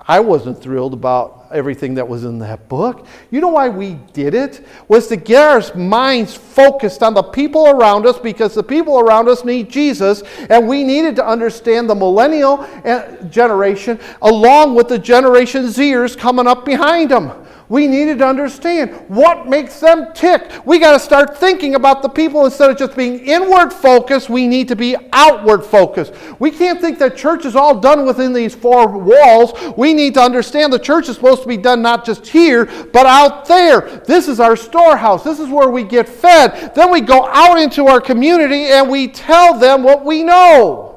[0.06, 3.06] I wasn't thrilled about everything that was in that book.
[3.30, 4.66] You know why we did it?
[4.88, 9.28] Was to get our minds focused on the people around us because the people around
[9.28, 14.98] us need Jesus, and we needed to understand the millennial eh, generation along with the
[14.98, 17.30] Generation Zers coming up behind them.
[17.72, 20.42] We needed to understand what makes them tick.
[20.66, 24.28] We got to start thinking about the people instead of just being inward focused.
[24.28, 26.12] We need to be outward focused.
[26.38, 29.54] We can't think that church is all done within these four walls.
[29.78, 33.06] We need to understand the church is supposed to be done not just here, but
[33.06, 34.02] out there.
[34.06, 35.24] This is our storehouse.
[35.24, 36.74] This is where we get fed.
[36.74, 40.90] Then we go out into our community and we tell them what we know.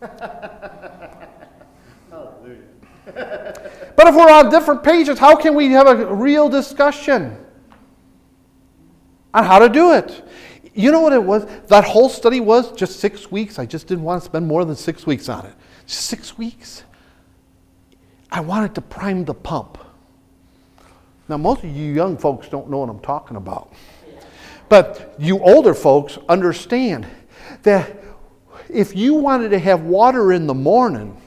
[3.96, 7.36] But if we're on different pages, how can we have a real discussion
[9.32, 10.26] on how to do it?
[10.74, 11.46] You know what it was?
[11.68, 13.58] That whole study was just six weeks.
[13.58, 15.54] I just didn't want to spend more than six weeks on it.
[15.86, 16.82] Six weeks.
[18.30, 19.78] I wanted to prime the pump.
[21.28, 23.72] Now, most of you young folks don't know what I'm talking about.
[24.68, 27.06] But you older folks understand
[27.62, 27.96] that
[28.68, 31.20] if you wanted to have water in the morning,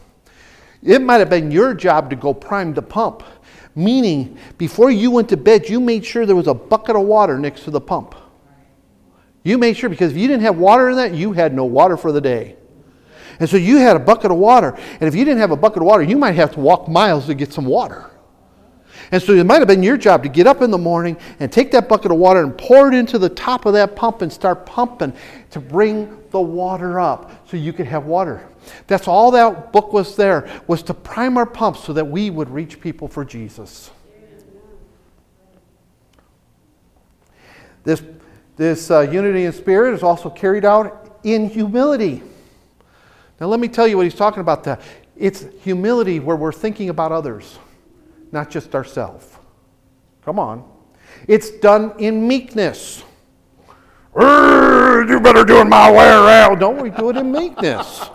[0.84, 3.24] it might have been your job to go prime the pump,
[3.76, 7.38] meaning before you went to bed, you made sure there was a bucket of water
[7.40, 8.16] next to the pump.
[9.44, 11.96] You made sure because if you didn't have water in that, you had no water
[11.96, 12.58] for the day.
[13.40, 14.76] And so you had a bucket of water.
[15.00, 17.28] And if you didn't have a bucket of water, you might have to walk miles
[17.28, 18.10] to get some water.
[19.12, 21.52] And so it might have been your job to get up in the morning and
[21.52, 24.34] take that bucket of water and pour it into the top of that pump and
[24.34, 25.14] start pumping
[25.52, 28.46] to bring the water up so you could have water.
[28.88, 32.50] That's all that book was there, was to prime our pumps so that we would
[32.50, 33.92] reach people for Jesus.
[37.84, 38.04] This,
[38.58, 42.22] this uh, unity in spirit is also carried out in humility.
[43.40, 44.64] Now, let me tell you what he's talking about.
[44.66, 44.82] That
[45.16, 47.60] it's humility where we're thinking about others,
[48.32, 49.28] not just ourselves.
[50.24, 50.70] Come on.
[51.28, 53.04] It's done in meekness.
[54.16, 56.60] You better do it my way around.
[56.60, 58.10] Don't we do it in meekness?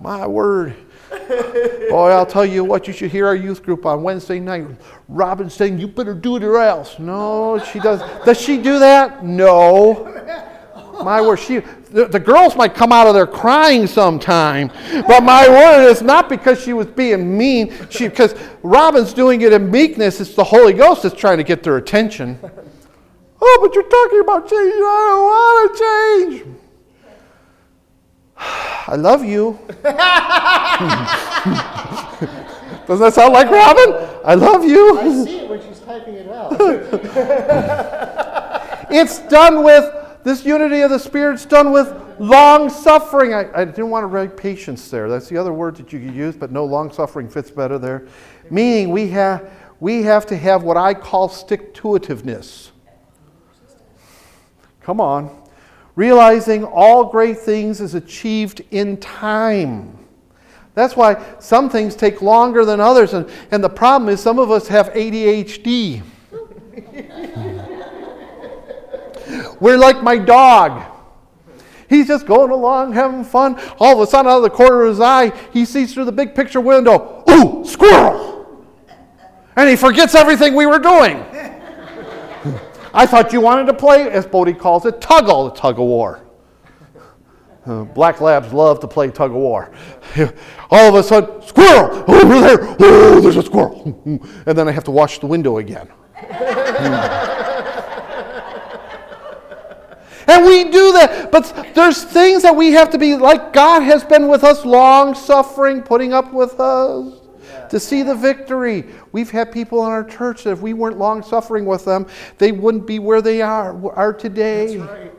[0.00, 0.74] My word.
[1.10, 4.66] Boy, I'll tell you what, you should hear our youth group on Wednesday night.
[5.08, 6.98] Robin saying, You better do it or else.
[6.98, 8.00] No, she does.
[8.24, 9.24] Does she do that?
[9.24, 10.12] No.
[11.02, 14.70] My word, she the, the girls might come out of there crying sometime,
[15.06, 17.74] but my word, it's not because she was being mean.
[17.90, 20.20] She because Robin's doing it in meekness.
[20.20, 22.38] It's the Holy Ghost that's trying to get their attention.
[23.40, 24.72] Oh, but you're talking about change.
[24.74, 26.56] I don't want to change.
[28.38, 29.58] I love you.
[32.86, 33.94] Doesn't that sound like Robin?
[34.24, 34.98] I love you.
[34.98, 36.52] I see it when she's typing it out.
[38.90, 43.34] it's done with this unity of the Spirit's done with long suffering.
[43.34, 45.08] I, I, didn't want to write patience there.
[45.08, 48.06] That's the other word that you could use, but no, long suffering fits better there.
[48.50, 52.70] Meaning we have, we have to have what I call stick to itiveness.
[54.80, 55.45] Come on
[55.96, 59.98] realizing all great things is achieved in time.
[60.74, 63.14] That's why some things take longer than others.
[63.14, 66.02] And, and the problem is, some of us have ADHD.
[69.58, 70.92] We're like my dog.
[71.88, 73.58] He's just going along, having fun.
[73.78, 76.12] All of a sudden, out of the corner of his eye, he sees through the
[76.12, 78.66] big picture window, ooh, squirrel!
[79.56, 81.24] And he forgets everything we were doing.
[82.96, 85.84] I thought you wanted to play, as Bodie calls it, tug all the tug of
[85.84, 86.26] war.
[87.66, 89.70] Uh, black labs love to play tug of war.
[90.70, 92.76] All of a sudden, squirrel over there.
[92.78, 94.00] Oh, there's a squirrel.
[94.46, 95.88] And then I have to wash the window again.
[100.28, 101.30] and we do that.
[101.32, 105.16] But there's things that we have to be like God has been with us, long
[105.16, 107.15] suffering, putting up with us
[107.70, 108.84] to see the victory.
[109.12, 112.06] We've had people in our church that if we weren't long suffering with them,
[112.38, 114.78] they wouldn't be where they are, are today.
[114.78, 115.12] Right.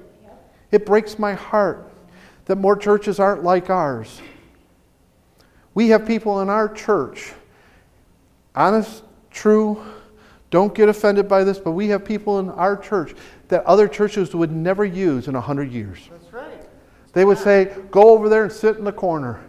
[0.71, 1.91] It breaks my heart
[2.45, 4.21] that more churches aren't like ours.
[5.73, 7.33] We have people in our church,
[8.55, 9.83] honest, true,
[10.49, 13.13] don't get offended by this, but we have people in our church
[13.49, 15.99] that other churches would never use in a hundred years.
[16.09, 16.67] That's right.
[17.13, 19.43] They would say, go over there and sit in the corner.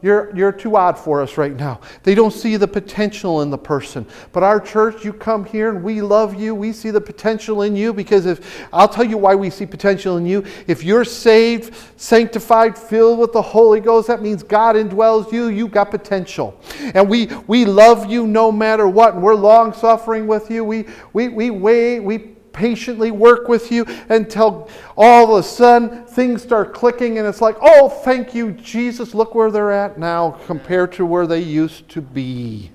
[0.00, 1.80] You're, you're too odd for us right now.
[2.04, 4.06] They don't see the potential in the person.
[4.32, 6.54] But our church, you come here and we love you.
[6.54, 10.16] We see the potential in you because if I'll tell you why we see potential
[10.16, 10.44] in you.
[10.68, 15.48] If you're saved, sanctified, filled with the Holy Ghost, that means God indwells you.
[15.48, 16.60] You got potential.
[16.94, 19.14] And we we love you no matter what.
[19.14, 20.64] And we're long suffering with you.
[20.64, 26.42] We we we wait, we patiently work with you until all of a sudden things
[26.42, 29.14] start clicking and it's like, oh, thank you, Jesus.
[29.14, 32.72] Look where they're at now compared to where they used to be.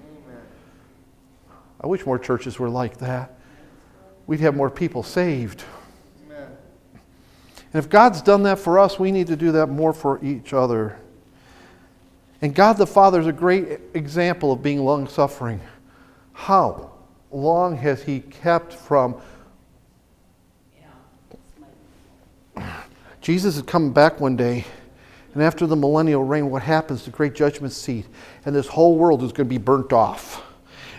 [1.82, 3.36] I wish more churches were like that.
[4.26, 5.66] We'd have more people saved.
[6.30, 10.54] And if God's done that for us, we need to do that more for each
[10.54, 10.98] other.
[12.42, 15.60] And God the Father is a great example of being long suffering.
[16.32, 16.92] How
[17.32, 19.20] long has He kept from?
[23.24, 24.66] Jesus is coming back one day,
[25.34, 27.06] and after the millennial reign, what happens?
[27.06, 28.06] The great judgment seat,
[28.46, 30.44] and this whole world is going to be burnt off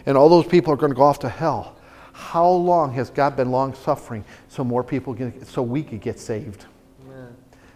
[0.06, 1.76] and all those people are going to go off to hell.
[2.12, 6.18] How long has God been long suffering so more people get, so we could get
[6.18, 6.66] saved?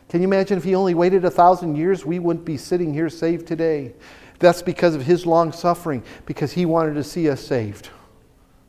[0.08, 3.10] Can you imagine if He only waited a thousand years, we wouldn't be sitting here
[3.10, 3.92] saved today.
[4.38, 7.90] That's because of His long suffering, because He wanted to see us saved.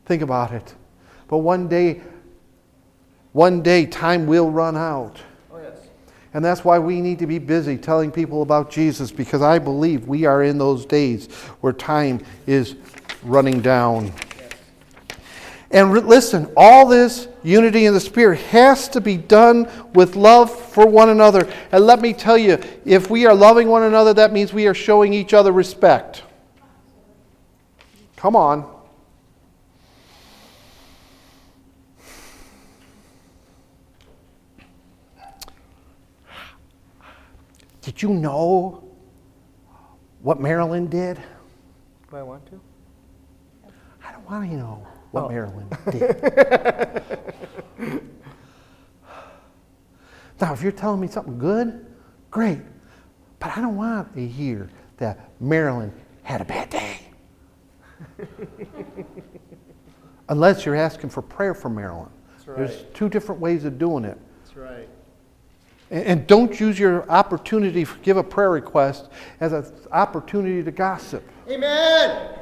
[0.04, 0.74] Think about it.
[1.28, 2.02] But one day,
[3.32, 5.18] one day, time will run out.
[6.32, 10.06] And that's why we need to be busy telling people about Jesus because I believe
[10.06, 11.26] we are in those days
[11.60, 12.76] where time is
[13.22, 14.12] running down.
[15.72, 20.50] And re- listen, all this unity in the Spirit has to be done with love
[20.50, 21.50] for one another.
[21.72, 24.74] And let me tell you, if we are loving one another, that means we are
[24.74, 26.22] showing each other respect.
[28.16, 28.79] Come on.
[37.90, 38.84] Did you know
[40.22, 41.16] what Marilyn did?
[42.08, 42.60] Do I want to?
[44.06, 45.28] I don't want to know what oh.
[45.28, 46.22] Marilyn did.
[50.40, 51.84] now, if you're telling me something good,
[52.30, 52.60] great.
[53.40, 57.00] But I don't want to hear that Marilyn had a bad day.
[60.28, 62.08] Unless you're asking for prayer for Marilyn.
[62.46, 62.56] Right.
[62.56, 64.16] There's two different ways of doing it.
[64.44, 64.88] That's right.
[65.90, 69.08] And, and don't use your opportunity to give a prayer request
[69.40, 71.22] as an opportunity to gossip.
[71.48, 72.36] Amen.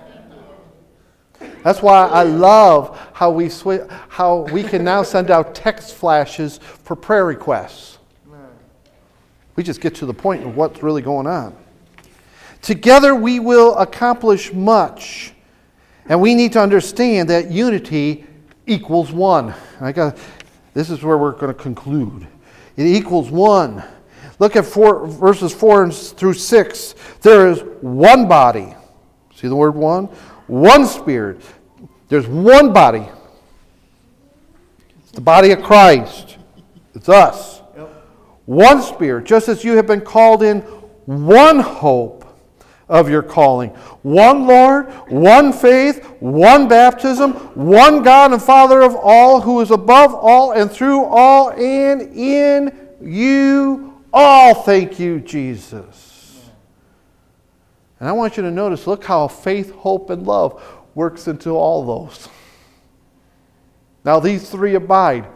[1.63, 6.59] That's why I love how we, sw- how we can now send out text flashes
[6.59, 7.99] for prayer requests.
[9.57, 11.57] We just get to the point of what's really going on.
[12.63, 15.33] Together we will accomplish much.
[16.09, 18.25] And we need to understand that unity
[18.67, 19.55] equals one.
[19.81, 20.17] I got,
[20.75, 22.27] this is where we're going to conclude.
[22.79, 23.83] It equals one.
[24.39, 26.95] Look at four, verses 4 through 6.
[27.21, 28.75] There is one body.
[29.35, 30.09] See the word one?
[30.47, 31.41] one Spirit.
[32.09, 33.07] There's one body.
[35.01, 36.39] It's the body of Christ.
[36.95, 37.61] It's us.
[37.77, 37.89] Yep.
[38.47, 40.61] One Spirit, just as you have been called in
[41.05, 42.18] one hope
[42.89, 43.71] of your calling.
[44.03, 50.15] One Lord, one faith, one baptism, one God and Father of all, who is above
[50.15, 54.55] all and through all and in you all.
[54.55, 56.49] Thank you, Jesus.
[58.01, 60.63] And I want you to notice look how faith, hope, and love
[60.95, 62.29] works into all those.
[64.05, 65.27] Now, these three abide.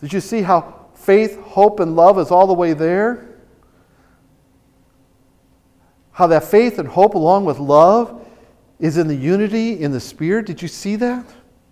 [0.00, 3.35] Did you see how faith, hope, and love is all the way there?
[6.16, 8.26] How that faith and hope, along with love,
[8.80, 10.46] is in the unity in the Spirit.
[10.46, 11.26] Did you see that?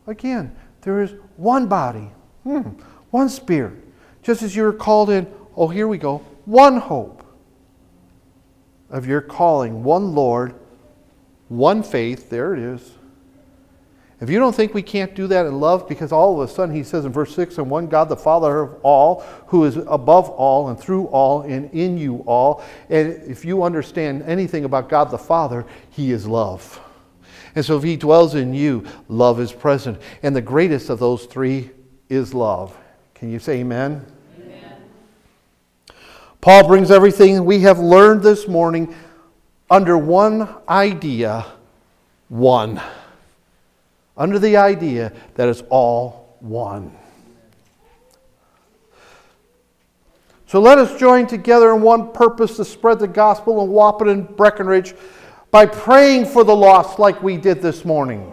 [0.07, 2.11] Again, there is one body,
[2.43, 2.61] hmm,
[3.11, 3.73] one Spirit.
[4.23, 5.27] Just as you were called in,
[5.57, 7.25] oh, here we go, one hope
[8.91, 10.55] of your calling one Lord,
[11.49, 12.29] one faith.
[12.29, 12.93] There it is.
[14.25, 16.75] If you don't think we can't do that in love, because all of a sudden
[16.75, 20.31] he says in verse 6 and one God, the Father of all, who is above
[20.31, 22.65] all and through all and in you all.
[22.89, 26.81] And if you understand anything about God the Father, he is love.
[27.55, 30.01] And so if he dwells in you, love is present.
[30.23, 31.71] And the greatest of those three
[32.09, 32.75] is love.
[33.13, 34.07] Can you say amen?
[36.41, 38.95] Paul brings everything we have learned this morning
[39.69, 41.45] under one idea
[42.31, 42.81] one.
[44.17, 46.97] Under the idea that it's all one.
[50.47, 54.37] So let us join together in one purpose to spread the gospel in Wahpeton and
[54.37, 54.95] Breckenridge
[55.51, 58.33] by praying for the lost like we did this morning.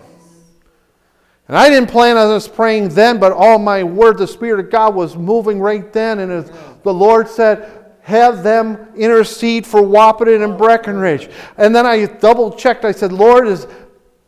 [1.48, 4.72] And I didn't plan on us praying then, but all my word, the Spirit of
[4.72, 6.20] God was moving right then.
[6.20, 6.46] And
[6.84, 11.30] the Lord said, have them intercede for Wahpeton and Breckenridge.
[11.58, 12.86] And then I double checked.
[12.86, 13.68] I said, Lord, is,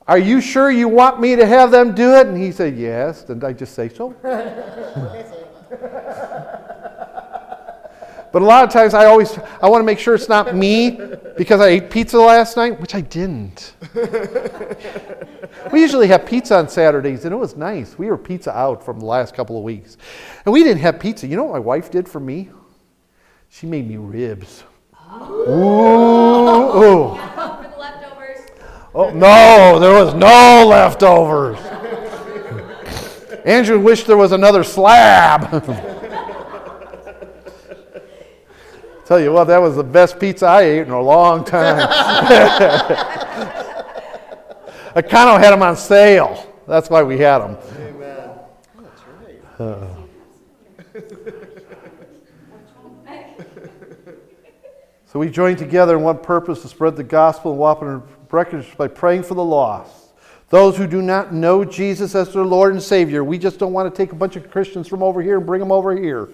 [0.07, 2.27] are you sure you want me to have them do it?
[2.27, 3.29] And he said, Yes.
[3.29, 4.09] And I just say so.
[8.31, 10.99] but a lot of times I always I want to make sure it's not me
[11.37, 13.73] because I ate pizza last night, which I didn't.
[15.71, 17.97] We usually have pizza on Saturdays, and it was nice.
[17.97, 19.97] We were pizza out from the last couple of weeks.
[20.45, 21.27] And we didn't have pizza.
[21.27, 22.49] You know what my wife did for me?
[23.49, 24.63] She made me ribs.
[25.47, 25.53] Ooh,
[26.77, 27.62] ooh.
[28.93, 29.73] For the leftovers.
[29.73, 31.57] Oh, no, there was no leftovers.
[33.45, 35.49] Andrew wished there was another slab.
[39.05, 41.85] Tell you what, that was the best pizza I ate in a long time.
[44.95, 46.49] I kind of had them on sale.
[46.67, 47.57] That's why we had them.
[47.77, 48.29] Amen.
[48.77, 49.01] That's
[49.59, 49.87] right.
[55.05, 58.87] So we joined together in one purpose to spread the gospel and Wahpeton Breckenridge by
[58.87, 60.15] praying for the lost.
[60.49, 63.23] Those who do not know Jesus as their Lord and Savior.
[63.23, 65.59] We just don't want to take a bunch of Christians from over here and bring
[65.59, 66.29] them over here.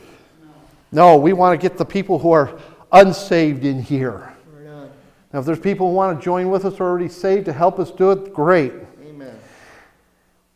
[0.94, 2.58] No, we want to get the people who are
[2.94, 4.34] unsaved in here.
[5.34, 7.54] Now, if there's people who want to join with us who are already saved to
[7.54, 8.72] help us do it, great.
[9.06, 9.38] Amen.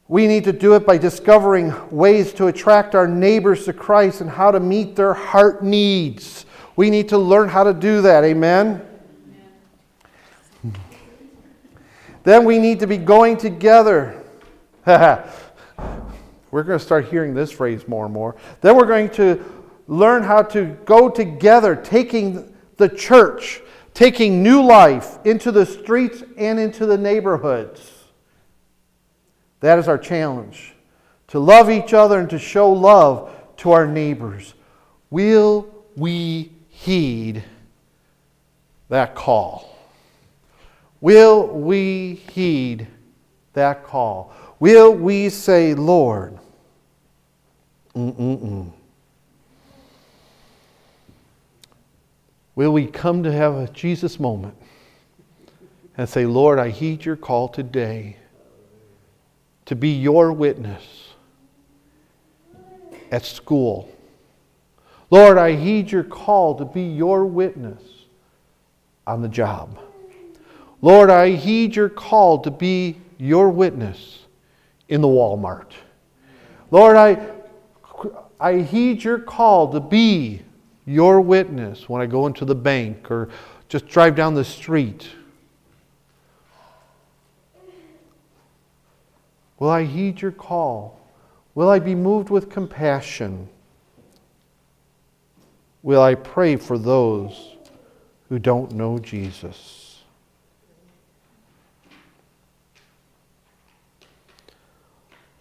[0.08, 4.30] We need to do it by discovering ways to attract our neighbors to Christ and
[4.30, 6.46] how to meet their heart needs.
[6.78, 8.24] We need to learn how to do that.
[8.24, 8.82] Amen?
[12.24, 14.24] Then we need to be going together.
[14.86, 15.24] we're
[16.52, 18.36] going to start hearing this phrase more and more.
[18.62, 19.44] Then we're going to
[19.88, 23.62] learn how to go together, taking the church,
[23.94, 27.92] taking new life into the streets and into the neighborhoods.
[29.60, 30.74] That is our challenge
[31.28, 34.54] to love each other and to show love to our neighbors.
[35.10, 37.44] Will we heed
[38.90, 39.73] that call?
[41.04, 42.88] Will we heed
[43.52, 44.34] that call?
[44.62, 46.40] Will we say, Lord,
[47.94, 48.72] mm-mm-mm.
[52.56, 54.56] Will we come to have a Jesus moment
[55.98, 58.16] and say, Lord, I heed your call today
[59.66, 61.10] to be your witness
[63.12, 63.94] at school.
[65.10, 67.84] Lord, I heed your call to be your witness
[69.06, 69.83] on the job.
[70.84, 74.20] Lord, I heed your call to be your witness
[74.90, 75.72] in the Walmart.
[76.72, 77.26] Lord, I,
[78.38, 80.42] I heed your call to be
[80.86, 83.30] your witness when I go into the bank or
[83.70, 85.08] just drive down the street.
[89.60, 91.00] Will I heed your call?
[91.56, 93.48] Will I be moved with compassion?
[95.82, 97.56] Will I pray for those
[98.28, 99.83] who don't know Jesus?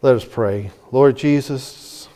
[0.03, 0.73] Let us pray.
[0.91, 2.09] Lord Jesus,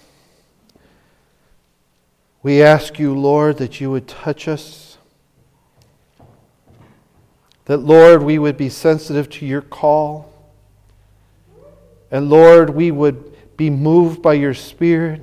[2.42, 4.98] we ask you, Lord, that you would touch us.
[7.66, 10.32] That, Lord, we would be sensitive to your call.
[12.10, 15.22] And, Lord, we would be moved by your Spirit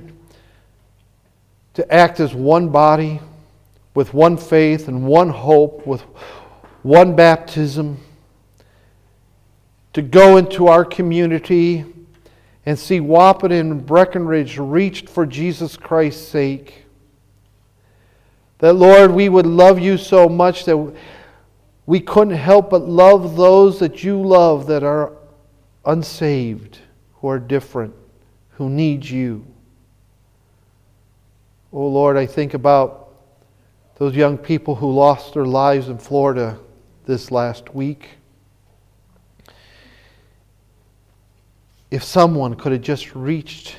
[1.74, 3.20] to act as one body
[3.92, 6.00] with one faith and one hope, with
[6.82, 7.98] one baptism,
[9.92, 11.84] to go into our community
[12.66, 16.86] and see Wahpeton and Breckenridge reached for Jesus Christ's sake.
[18.58, 20.94] That, Lord, we would love you so much that
[21.86, 25.12] we couldn't help but love those that you love that are
[25.84, 26.78] unsaved,
[27.16, 27.94] who are different,
[28.52, 29.44] who need you.
[31.72, 33.10] Oh Lord, I think about
[33.96, 36.58] those young people who lost their lives in Florida
[37.04, 38.10] this last week.
[41.94, 43.76] If someone could have just reached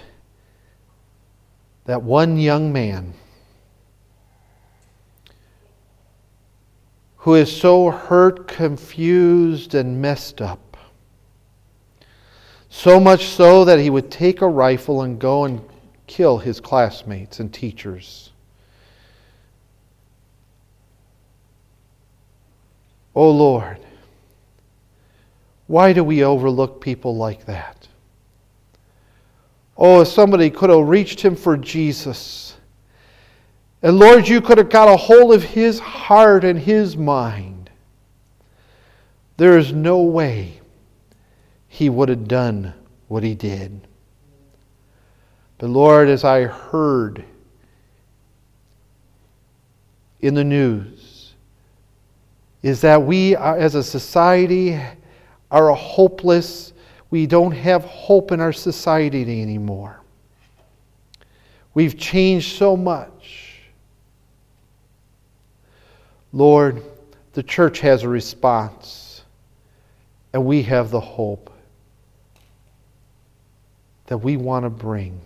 [1.84, 3.14] that one young man
[7.18, 10.78] who is so hurt, confused, and messed up,
[12.70, 15.60] so much so that he would take a rifle and go and
[16.08, 18.32] kill his classmates and teachers.
[23.14, 23.80] Oh Lord,
[25.68, 27.85] why do we overlook people like that?
[29.78, 32.56] Oh, if somebody could have reached him for Jesus.
[33.82, 37.70] And Lord, you could have got a hold of his heart and his mind.
[39.38, 40.62] There is no way
[41.68, 42.74] he would have done
[43.08, 43.86] what he did.
[45.58, 47.24] But Lord, as I heard
[50.22, 51.34] in the news,
[52.64, 54.80] is that we uh, as a society
[55.52, 56.74] are a hopeless,
[57.10, 60.02] we don't have hope in our society anymore.
[61.74, 63.62] We've changed so much.
[66.34, 66.84] Lord,
[67.34, 69.24] the church has a response,
[70.34, 71.52] and we have the hope.
[74.08, 75.20] that we want to bring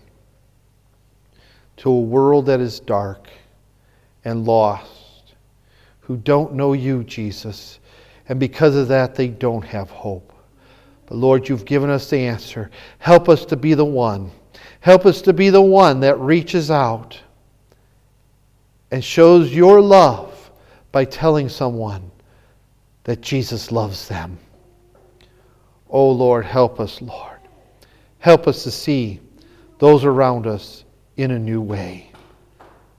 [1.78, 3.28] to a world that is dark
[4.26, 5.34] and lost,
[6.02, 7.80] who don't know you, Jesus,
[8.28, 10.34] and because of that, they don't have hope.
[11.10, 12.70] But Lord, you've given us the answer.
[13.00, 14.30] Help us to be the one.
[14.80, 17.20] Help us to be the one that reaches out
[18.92, 20.52] and shows your love
[20.92, 22.12] by telling someone
[23.06, 24.38] that Jesus loves them.
[25.90, 27.40] Oh Lord, help us, Lord.
[28.20, 29.20] Help us to see
[29.80, 30.86] those around us
[31.18, 32.12] in a new way.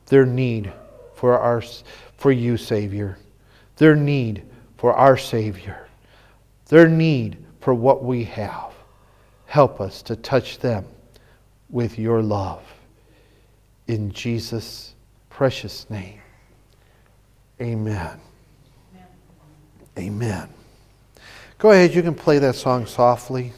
[0.06, 0.72] Their need
[1.14, 1.62] for, our,
[2.16, 3.18] for you, Savior.
[3.76, 4.42] Their need
[4.78, 5.86] for our Savior.
[6.66, 8.72] Their need for what we have.
[9.46, 10.84] Help us to touch them
[11.68, 12.62] with your love.
[13.86, 14.94] In Jesus'
[15.28, 16.20] precious name.
[17.60, 18.20] Amen.
[19.98, 20.48] Amen.
[21.58, 23.52] Go ahead, you can play that song softly.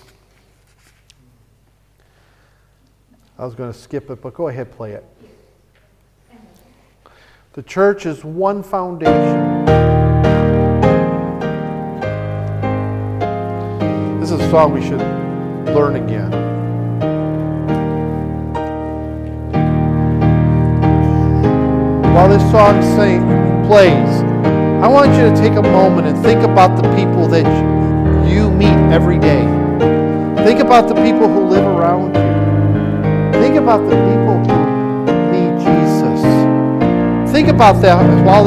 [3.39, 5.05] I was going to skip it, but go ahead, play it.
[7.53, 10.12] The church is one foundation.
[14.53, 15.01] Song we should
[15.75, 16.31] learn again.
[22.15, 23.23] While this song sing,
[23.67, 24.21] plays,
[24.85, 27.47] I want you to take a moment and think about the people that
[28.29, 29.41] you meet every day.
[30.45, 33.41] Think about the people who live around you.
[33.41, 36.21] Think about the people who need Jesus.
[37.33, 37.97] Think about that
[38.27, 38.41] while